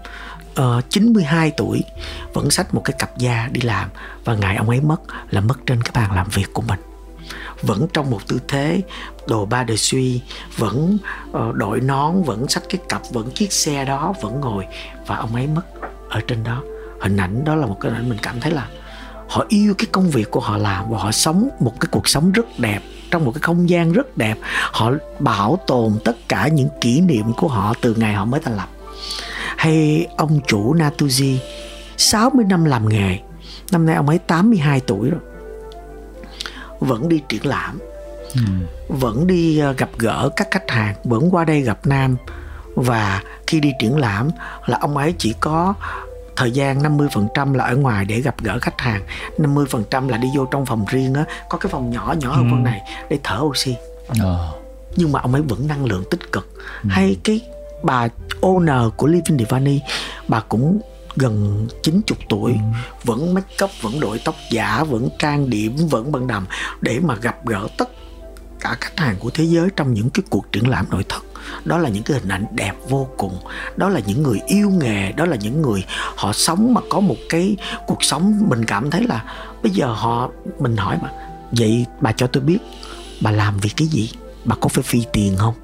Ờ, 0.54 0.76
uh, 0.78 0.90
92 0.90 1.50
tuổi 1.50 1.84
vẫn 2.32 2.50
xách 2.50 2.74
một 2.74 2.80
cái 2.84 2.96
cặp 2.98 3.18
da 3.18 3.48
đi 3.52 3.60
làm 3.60 3.88
và 4.24 4.34
ngày 4.34 4.56
ông 4.56 4.68
ấy 4.68 4.80
mất 4.80 5.00
là 5.30 5.40
mất 5.40 5.54
trên 5.66 5.82
cái 5.82 5.90
bàn 5.94 6.16
làm 6.16 6.28
việc 6.28 6.52
của 6.52 6.62
mình. 6.62 6.80
Vẫn 7.62 7.86
trong 7.92 8.10
một 8.10 8.28
tư 8.28 8.40
thế 8.48 8.82
đồ 9.28 9.44
ba 9.44 9.64
đời 9.64 9.76
suy 9.76 10.20
vẫn 10.56 10.98
uh, 11.30 11.54
đội 11.54 11.80
nón 11.80 12.22
vẫn 12.22 12.48
xách 12.48 12.62
cái 12.68 12.80
cặp 12.88 13.02
vẫn 13.12 13.30
chiếc 13.30 13.52
xe 13.52 13.84
đó 13.84 14.14
vẫn 14.20 14.40
ngồi 14.40 14.66
và 15.06 15.16
ông 15.16 15.34
ấy 15.34 15.46
mất 15.46 15.62
ở 16.08 16.20
trên 16.26 16.44
đó. 16.44 16.62
Hình 17.00 17.16
ảnh 17.16 17.44
đó 17.44 17.54
là 17.54 17.66
một 17.66 17.76
cái 17.80 17.92
hình 17.92 18.08
mình 18.08 18.18
cảm 18.22 18.40
thấy 18.40 18.52
là 18.52 18.68
họ 19.28 19.44
yêu 19.48 19.74
cái 19.78 19.86
công 19.92 20.10
việc 20.10 20.30
của 20.30 20.40
họ 20.40 20.56
làm 20.56 20.90
và 20.90 20.98
họ 20.98 21.12
sống 21.12 21.48
một 21.60 21.80
cái 21.80 21.88
cuộc 21.90 22.08
sống 22.08 22.32
rất 22.32 22.46
đẹp 22.58 22.80
trong 23.10 23.24
một 23.24 23.32
cái 23.34 23.40
không 23.42 23.68
gian 23.68 23.92
rất 23.92 24.16
đẹp. 24.16 24.38
Họ 24.72 24.92
bảo 25.18 25.58
tồn 25.66 25.98
tất 26.04 26.16
cả 26.28 26.48
những 26.48 26.68
kỷ 26.80 27.00
niệm 27.00 27.32
của 27.36 27.48
họ 27.48 27.74
từ 27.80 27.94
ngày 27.94 28.14
họ 28.14 28.24
mới 28.24 28.40
thành 28.40 28.56
lập. 28.56 28.68
Hay 29.56 30.06
ông 30.16 30.40
chủ 30.46 30.74
Natuji 30.74 31.36
60 31.96 32.44
năm 32.48 32.64
làm 32.64 32.88
nghề. 32.88 33.18
Năm 33.72 33.86
nay 33.86 33.96
ông 33.96 34.08
ấy 34.08 34.18
82 34.18 34.80
tuổi 34.80 35.10
rồi. 35.10 35.20
Vẫn 36.80 37.08
đi 37.08 37.22
triển 37.28 37.46
lãm. 37.46 37.78
Ừ. 38.34 38.40
vẫn 38.88 39.26
đi 39.26 39.58
ờ, 39.58 39.72
gặp 39.72 39.90
gỡ 39.98 40.30
các 40.36 40.48
khách 40.50 40.70
hàng. 40.70 40.94
Vẫn 41.04 41.28
qua 41.30 41.44
đây 41.44 41.60
gặp 41.60 41.86
nam. 41.86 42.16
Và 42.74 43.22
khi 43.46 43.60
đi 43.60 43.72
triển 43.78 43.96
lãm 43.96 44.30
là 44.66 44.78
ông 44.80 44.96
ấy 44.96 45.14
chỉ 45.18 45.34
có 45.40 45.74
thời 46.38 46.50
gian 46.50 46.78
50% 46.78 47.54
là 47.54 47.64
ở 47.64 47.76
ngoài 47.76 48.04
để 48.04 48.20
gặp 48.20 48.34
gỡ 48.42 48.58
khách 48.58 48.80
hàng 48.80 49.02
50% 49.38 50.08
là 50.08 50.16
đi 50.16 50.28
vô 50.36 50.44
trong 50.44 50.66
phòng 50.66 50.84
riêng 50.88 51.14
á 51.14 51.24
có 51.48 51.58
cái 51.58 51.72
phòng 51.72 51.90
nhỏ 51.90 52.14
nhỏ 52.18 52.32
hơn 52.32 52.44
ừ. 52.44 52.48
phòng 52.50 52.64
này 52.64 52.80
để 53.10 53.18
thở 53.24 53.38
oxy 53.42 53.74
ờ. 54.20 54.52
nhưng 54.96 55.12
mà 55.12 55.20
ông 55.20 55.32
ấy 55.32 55.42
vẫn 55.42 55.66
năng 55.66 55.84
lượng 55.84 56.04
tích 56.10 56.32
cực 56.32 56.48
ừ. 56.82 56.88
hay 56.90 57.16
cái 57.24 57.40
bà 57.82 58.08
owner 58.40 58.90
của 58.90 59.06
Living 59.06 59.38
Divani 59.38 59.80
bà 60.28 60.40
cũng 60.40 60.80
gần 61.16 61.66
90 61.82 62.18
tuổi 62.28 62.52
ừ. 62.52 62.58
vẫn 63.04 63.34
make 63.34 63.64
up 63.64 63.70
vẫn 63.80 64.00
đội 64.00 64.20
tóc 64.24 64.34
giả 64.50 64.84
vẫn 64.84 65.08
trang 65.18 65.50
điểm 65.50 65.76
vẫn 65.76 66.12
bận 66.12 66.26
đầm 66.26 66.46
để 66.80 67.00
mà 67.00 67.14
gặp 67.14 67.46
gỡ 67.46 67.68
tất 67.78 67.88
cả 68.60 68.76
khách 68.80 68.98
hàng 68.98 69.16
của 69.18 69.30
thế 69.30 69.44
giới 69.44 69.68
trong 69.76 69.94
những 69.94 70.10
cái 70.10 70.22
cuộc 70.30 70.52
triển 70.52 70.68
lãm 70.68 70.86
nội 70.90 71.04
thất. 71.08 71.24
Đó 71.64 71.78
là 71.78 71.88
những 71.88 72.02
cái 72.02 72.18
hình 72.18 72.28
ảnh 72.28 72.46
đẹp 72.52 72.72
vô 72.88 73.08
cùng. 73.16 73.38
Đó 73.76 73.88
là 73.88 74.00
những 74.06 74.22
người 74.22 74.40
yêu 74.46 74.70
nghề. 74.70 75.12
Đó 75.12 75.24
là 75.24 75.36
những 75.36 75.62
người 75.62 75.84
họ 76.16 76.32
sống 76.32 76.74
mà 76.74 76.80
có 76.90 77.00
một 77.00 77.16
cái 77.28 77.56
cuộc 77.86 78.04
sống 78.04 78.44
mình 78.48 78.64
cảm 78.64 78.90
thấy 78.90 79.04
là 79.04 79.24
bây 79.62 79.72
giờ 79.72 79.86
họ, 79.86 80.30
mình 80.58 80.76
hỏi 80.76 80.98
mà 81.02 81.10
vậy 81.50 81.86
bà 82.00 82.12
cho 82.12 82.26
tôi 82.26 82.42
biết, 82.42 82.58
bà 83.20 83.30
làm 83.30 83.58
việc 83.58 83.72
cái 83.76 83.88
gì? 83.88 84.10
Bà 84.44 84.56
có 84.60 84.68
phải 84.68 84.82
phi 84.82 85.04
tiền 85.12 85.36
không? 85.38 85.54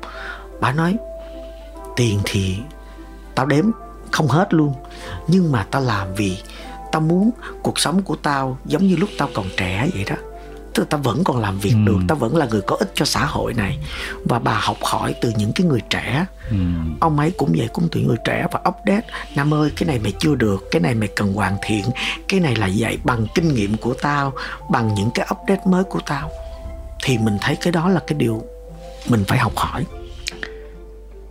Bà 0.61 0.72
nói, 0.72 0.96
tiền 1.96 2.20
thì 2.24 2.57
tao 3.35 3.46
đếm, 3.46 3.64
không 4.12 4.28
hết 4.28 4.54
luôn. 4.54 4.74
Nhưng 5.28 5.52
mà 5.52 5.66
tao 5.70 5.83
làm 5.83 6.14
vì 6.14 6.38
tao 6.92 7.00
muốn 7.00 7.30
cuộc 7.62 7.78
sống 7.78 8.02
của 8.02 8.16
tao 8.16 8.59
giống 8.64 8.87
như 8.87 8.96
lúc 8.96 9.09
tao 9.18 9.28
còn 9.35 9.46
trẻ 9.57 9.88
vậy 9.94 10.04
đó 10.04 10.16
tức 10.74 10.88
tao 10.90 11.00
vẫn 11.00 11.24
còn 11.24 11.40
làm 11.40 11.58
việc 11.58 11.72
ừ. 11.72 11.78
được 11.87 11.98
tao 12.08 12.18
vẫn 12.18 12.37
là 12.37 12.46
người 12.46 12.60
có 12.60 12.76
ích 12.76 12.92
cho 12.94 13.04
xã 13.04 13.24
hội 13.24 13.54
này 13.54 13.78
và 14.24 14.38
bà 14.38 14.54
học 14.54 14.76
hỏi 14.82 15.14
từ 15.20 15.32
những 15.37 15.52
cái 15.52 15.66
người 15.66 15.80
trẻ 15.90 16.26
ừ. 16.50 16.56
ông 17.00 17.18
ấy 17.18 17.30
cũng 17.37 17.52
vậy 17.56 17.68
cũng 17.72 17.88
từ 17.92 18.00
người 18.00 18.16
trẻ 18.24 18.46
và 18.52 18.60
update 18.68 19.06
nam 19.34 19.54
ơi 19.54 19.70
cái 19.76 19.87
này 19.87 19.98
mày 19.98 20.12
chưa 20.18 20.34
được 20.34 20.64
cái 20.70 20.80
này 20.80 20.94
mày 20.94 21.08
cần 21.08 21.32
hoàn 21.32 21.56
thiện 21.62 21.84
cái 22.28 22.40
này 22.40 22.56
là 22.56 22.70
vậy 22.76 22.98
bằng 23.04 23.26
kinh 23.34 23.54
nghiệm 23.54 23.76
của 23.76 23.94
tao 23.94 24.32
bằng 24.70 24.94
những 24.94 25.10
cái 25.14 25.26
update 25.34 25.62
mới 25.66 25.84
của 25.84 26.00
tao 26.06 26.30
thì 27.04 27.18
mình 27.18 27.38
thấy 27.40 27.56
cái 27.56 27.72
đó 27.72 27.88
là 27.88 28.00
cái 28.06 28.18
điều 28.18 28.42
mình 29.08 29.24
phải 29.28 29.38
học 29.38 29.52
hỏi 29.56 29.84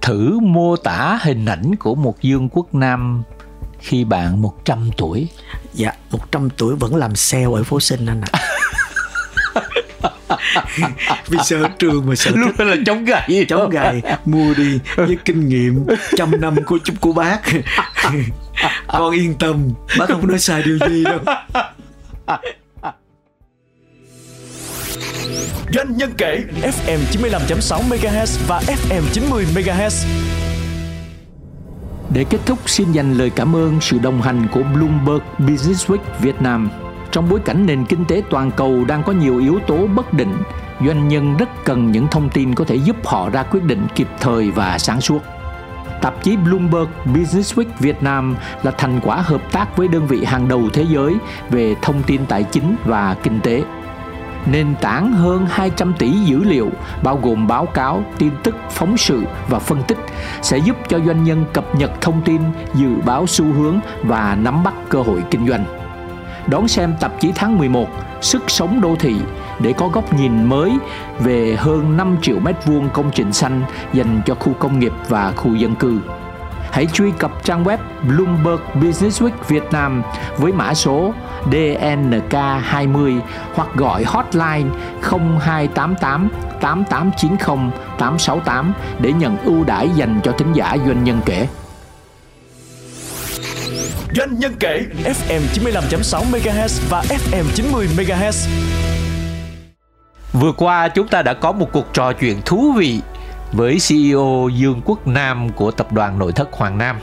thử 0.03 0.39
mô 0.39 0.75
tả 0.75 1.19
hình 1.21 1.45
ảnh 1.45 1.75
của 1.75 1.95
một 1.95 2.21
Dương 2.21 2.49
Quốc 2.49 2.73
Nam 2.73 3.23
khi 3.79 4.03
bạn 4.03 4.41
100 4.41 4.89
tuổi. 4.97 5.27
Dạ, 5.73 5.93
100 6.11 6.49
tuổi 6.57 6.75
vẫn 6.75 6.95
làm 6.95 7.15
sale 7.15 7.43
ở 7.53 7.63
phố 7.63 7.79
Sinh 7.79 8.05
anh 8.05 8.21
ạ. 8.21 8.27
À. 8.31 8.39
vì 11.27 11.37
sợ 11.45 11.67
trường 11.79 12.05
mà 12.07 12.15
sợ 12.15 12.31
luôn 12.35 12.67
là 12.67 12.75
chống 12.85 13.05
gậy 13.05 13.45
chống 13.49 13.69
gậy 13.69 14.01
mua 14.25 14.53
đi 14.53 14.79
với 14.95 15.17
kinh 15.25 15.49
nghiệm 15.49 15.85
trăm 16.17 16.41
năm 16.41 16.55
của 16.65 16.77
chúc 16.83 17.01
của 17.01 17.13
bác 17.13 17.39
con 18.87 19.11
yên 19.11 19.33
tâm 19.39 19.69
bác 19.99 20.09
không 20.09 20.27
nói 20.27 20.39
sai 20.39 20.63
điều 20.63 20.79
gì 20.89 21.03
đâu 21.03 21.19
Doanh 25.73 25.97
nhân 25.97 26.13
kể 26.17 26.43
FM 26.61 26.99
95.6 27.11 27.81
MHz 27.89 28.39
và 28.47 28.61
FM 28.61 29.01
90 29.13 29.45
MHz. 29.55 30.05
Để 32.13 32.25
kết 32.29 32.37
thúc 32.45 32.69
xin 32.69 32.91
dành 32.91 33.13
lời 33.13 33.31
cảm 33.35 33.55
ơn 33.55 33.81
sự 33.81 33.97
đồng 33.99 34.21
hành 34.21 34.47
của 34.51 34.63
Bloomberg 34.63 35.23
Business 35.39 35.91
Week 35.91 35.97
Việt 36.21 36.41
Nam. 36.41 36.69
Trong 37.13 37.29
bối 37.29 37.39
cảnh 37.39 37.65
nền 37.65 37.85
kinh 37.85 38.05
tế 38.05 38.23
toàn 38.29 38.51
cầu 38.51 38.85
đang 38.87 39.03
có 39.03 39.13
nhiều 39.13 39.37
yếu 39.37 39.59
tố 39.67 39.87
bất 39.87 40.13
định, 40.13 40.35
doanh 40.85 41.07
nhân 41.07 41.37
rất 41.37 41.49
cần 41.65 41.91
những 41.91 42.07
thông 42.11 42.29
tin 42.29 42.55
có 42.55 42.65
thể 42.65 42.75
giúp 42.75 42.95
họ 43.05 43.29
ra 43.29 43.43
quyết 43.43 43.63
định 43.63 43.87
kịp 43.95 44.07
thời 44.19 44.51
và 44.51 44.77
sáng 44.77 45.01
suốt. 45.01 45.19
Tạp 46.01 46.23
chí 46.23 46.37
Bloomberg 46.37 46.87
Business 47.05 47.59
Week 47.59 47.65
Việt 47.79 48.03
Nam 48.03 48.35
là 48.63 48.71
thành 48.71 48.99
quả 49.03 49.15
hợp 49.15 49.41
tác 49.51 49.77
với 49.77 49.87
đơn 49.87 50.07
vị 50.07 50.23
hàng 50.23 50.47
đầu 50.47 50.69
thế 50.73 50.85
giới 50.89 51.15
về 51.49 51.75
thông 51.81 52.03
tin 52.03 52.25
tài 52.25 52.43
chính 52.43 52.75
và 52.85 53.15
kinh 53.23 53.39
tế. 53.39 53.63
Nền 54.45 54.75
tảng 54.81 55.13
hơn 55.13 55.45
200 55.49 55.93
tỷ 55.99 56.11
dữ 56.11 56.43
liệu 56.43 56.69
bao 57.03 57.19
gồm 57.23 57.47
báo 57.47 57.65
cáo, 57.65 58.03
tin 58.17 58.31
tức, 58.43 58.55
phóng 58.71 58.97
sự 58.97 59.23
và 59.49 59.59
phân 59.59 59.83
tích 59.87 59.97
sẽ 60.41 60.57
giúp 60.57 60.77
cho 60.87 60.99
doanh 60.99 61.23
nhân 61.23 61.45
cập 61.53 61.75
nhật 61.75 61.91
thông 62.01 62.21
tin, 62.21 62.41
dự 62.73 62.89
báo 63.05 63.27
xu 63.27 63.45
hướng 63.45 63.79
và 64.03 64.37
nắm 64.41 64.63
bắt 64.63 64.73
cơ 64.89 65.01
hội 65.01 65.23
kinh 65.31 65.47
doanh. 65.47 65.82
Đón 66.47 66.67
xem 66.67 66.93
tạp 66.99 67.19
chí 67.19 67.31
tháng 67.35 67.57
11 67.57 67.87
Sức 68.21 68.43
sống 68.47 68.81
đô 68.81 68.95
thị, 68.99 69.15
để 69.59 69.73
có 69.73 69.87
góc 69.87 70.13
nhìn 70.13 70.45
mới 70.45 70.77
về 71.19 71.55
hơn 71.59 71.97
5 71.97 72.17
triệu 72.21 72.39
mét 72.39 72.65
vuông 72.65 72.89
công 72.89 73.11
trình 73.11 73.33
xanh 73.33 73.61
dành 73.93 74.21
cho 74.25 74.35
khu 74.35 74.53
công 74.53 74.79
nghiệp 74.79 74.93
và 75.09 75.31
khu 75.35 75.55
dân 75.55 75.75
cư. 75.75 75.99
Hãy 76.71 76.85
truy 76.85 77.11
cập 77.11 77.43
trang 77.43 77.63
web 77.63 77.77
Bloomberg 78.07 78.61
Businessweek 78.73 79.31
Việt 79.47 79.63
Nam 79.71 80.03
với 80.37 80.51
mã 80.51 80.73
số 80.73 81.13
DNK20 81.51 83.19
hoặc 83.55 83.67
gọi 83.75 84.03
hotline 84.03 84.69
0288 85.01 86.29
8890 86.61 87.71
868 87.97 88.73
để 88.99 89.13
nhận 89.13 89.37
ưu 89.37 89.63
đãi 89.63 89.89
dành 89.89 90.19
cho 90.23 90.31
thính 90.31 90.53
giả 90.53 90.77
doanh 90.85 91.03
nhân 91.03 91.21
kể. 91.25 91.47
Doanh 94.15 94.39
nhân 94.39 94.53
kể 94.59 94.85
FM 95.03 95.41
95.6 95.53 96.23
MHz 96.31 96.81
và 96.89 97.01
FM 97.01 97.43
90 97.55 97.87
MHz. 97.97 98.47
Vừa 100.33 100.51
qua, 100.51 100.87
chúng 100.87 101.07
ta 101.07 101.21
đã 101.21 101.33
có 101.33 101.51
một 101.51 101.69
cuộc 101.73 101.93
trò 101.93 102.13
chuyện 102.13 102.41
thú 102.45 102.71
vị 102.77 103.01
với 103.51 103.77
CEO 103.89 104.49
Dương 104.55 104.81
Quốc 104.85 105.07
Nam 105.07 105.49
của 105.49 105.71
tập 105.71 105.93
đoàn 105.93 106.19
nội 106.19 106.31
thất 106.31 106.49
Hoàng 106.51 106.77
Nam 106.77 106.99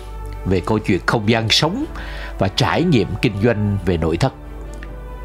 về 0.46 0.60
câu 0.66 0.78
chuyện 0.78 1.00
không 1.06 1.28
gian 1.28 1.48
sống 1.48 1.84
và 2.38 2.48
trải 2.48 2.82
nghiệm 2.82 3.08
kinh 3.22 3.34
doanh 3.42 3.78
về 3.86 3.96
nội 3.96 4.16
thất. 4.16 4.32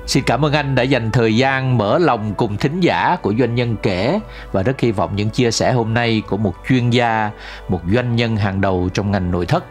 Xin 0.07 0.23
cảm 0.23 0.45
ơn 0.45 0.53
anh 0.53 0.75
đã 0.75 0.83
dành 0.83 1.11
thời 1.11 1.37
gian 1.37 1.77
mở 1.77 1.97
lòng 1.97 2.33
cùng 2.37 2.57
thính 2.57 2.79
giả 2.79 3.17
của 3.21 3.33
doanh 3.39 3.55
nhân 3.55 3.75
kể 3.83 4.19
và 4.51 4.63
rất 4.63 4.79
hy 4.79 4.91
vọng 4.91 5.15
những 5.15 5.29
chia 5.29 5.51
sẻ 5.51 5.71
hôm 5.71 5.93
nay 5.93 6.23
của 6.27 6.37
một 6.37 6.53
chuyên 6.69 6.89
gia, 6.89 7.31
một 7.69 7.81
doanh 7.93 8.15
nhân 8.15 8.37
hàng 8.37 8.61
đầu 8.61 8.89
trong 8.93 9.11
ngành 9.11 9.31
nội 9.31 9.45
thất 9.45 9.65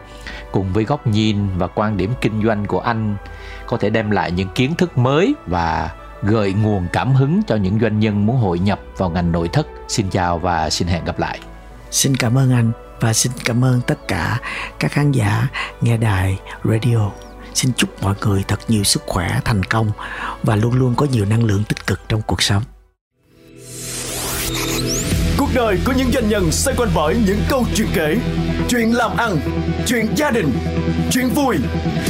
cùng 0.51 0.73
với 0.73 0.83
góc 0.83 1.07
nhìn 1.07 1.37
và 1.57 1.67
quan 1.67 1.97
điểm 1.97 2.13
kinh 2.21 2.43
doanh 2.43 2.65
của 2.65 2.79
anh 2.79 3.15
có 3.67 3.77
thể 3.77 3.89
đem 3.89 4.11
lại 4.11 4.31
những 4.31 4.49
kiến 4.55 4.75
thức 4.75 4.97
mới 4.97 5.33
và 5.47 5.91
gợi 6.23 6.53
nguồn 6.53 6.87
cảm 6.93 7.13
hứng 7.13 7.41
cho 7.47 7.55
những 7.55 7.79
doanh 7.79 7.99
nhân 7.99 8.25
muốn 8.25 8.37
hội 8.37 8.59
nhập 8.59 8.79
vào 8.97 9.09
ngành 9.09 9.31
nội 9.31 9.47
thất. 9.47 9.67
Xin 9.87 10.09
chào 10.09 10.39
và 10.39 10.69
xin 10.69 10.87
hẹn 10.87 11.05
gặp 11.05 11.19
lại. 11.19 11.39
Xin 11.91 12.15
cảm 12.15 12.37
ơn 12.37 12.51
anh 12.51 12.71
và 12.99 13.13
xin 13.13 13.31
cảm 13.45 13.63
ơn 13.63 13.81
tất 13.87 14.07
cả 14.07 14.39
các 14.79 14.91
khán 14.91 15.11
giả 15.11 15.47
nghe 15.81 15.97
đài 15.97 16.39
radio. 16.63 17.24
Xin 17.55 17.71
chúc 17.77 18.03
mọi 18.03 18.15
người 18.21 18.43
thật 18.47 18.59
nhiều 18.67 18.83
sức 18.83 19.03
khỏe, 19.05 19.39
thành 19.45 19.63
công 19.63 19.91
và 20.43 20.55
luôn 20.55 20.73
luôn 20.73 20.95
có 20.95 21.07
nhiều 21.11 21.25
năng 21.25 21.43
lượng 21.43 21.63
tích 21.63 21.87
cực 21.87 21.99
trong 22.09 22.21
cuộc 22.21 22.41
sống. 22.41 22.63
Cuộc 25.37 25.49
đời 25.53 25.77
của 25.85 25.93
những 25.97 26.11
doanh 26.11 26.29
nhân 26.29 26.51
xoay 26.51 26.77
quanh 26.77 26.89
bởi 26.95 27.15
những 27.27 27.39
câu 27.49 27.65
chuyện 27.75 27.87
kể, 27.93 28.17
chuyện 28.69 28.95
làm 28.95 29.17
ăn, 29.17 29.37
chuyện 29.87 30.07
gia 30.15 30.31
đình, 30.31 30.51
chuyện 31.11 31.29
vui, 31.29 31.55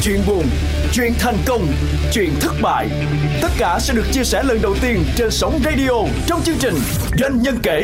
chuyện 0.02 0.22
buồn, 0.28 0.46
chuyện 0.94 1.14
thành 1.20 1.38
công, 1.46 1.68
chuyện 2.14 2.30
thất 2.42 2.54
bại. 2.62 2.90
Tất 3.42 3.50
cả 3.58 3.80
sẽ 3.80 3.94
được 3.94 4.06
chia 4.12 4.24
sẻ 4.24 4.44
lần 4.44 4.62
đầu 4.62 4.76
tiên 4.82 5.04
trên 5.16 5.32
sóng 5.32 5.60
radio 5.66 5.92
trong 6.28 6.42
chương 6.44 6.58
trình 6.60 6.76
Doanh 7.20 7.42
nhân 7.42 7.60
kể. 7.64 7.84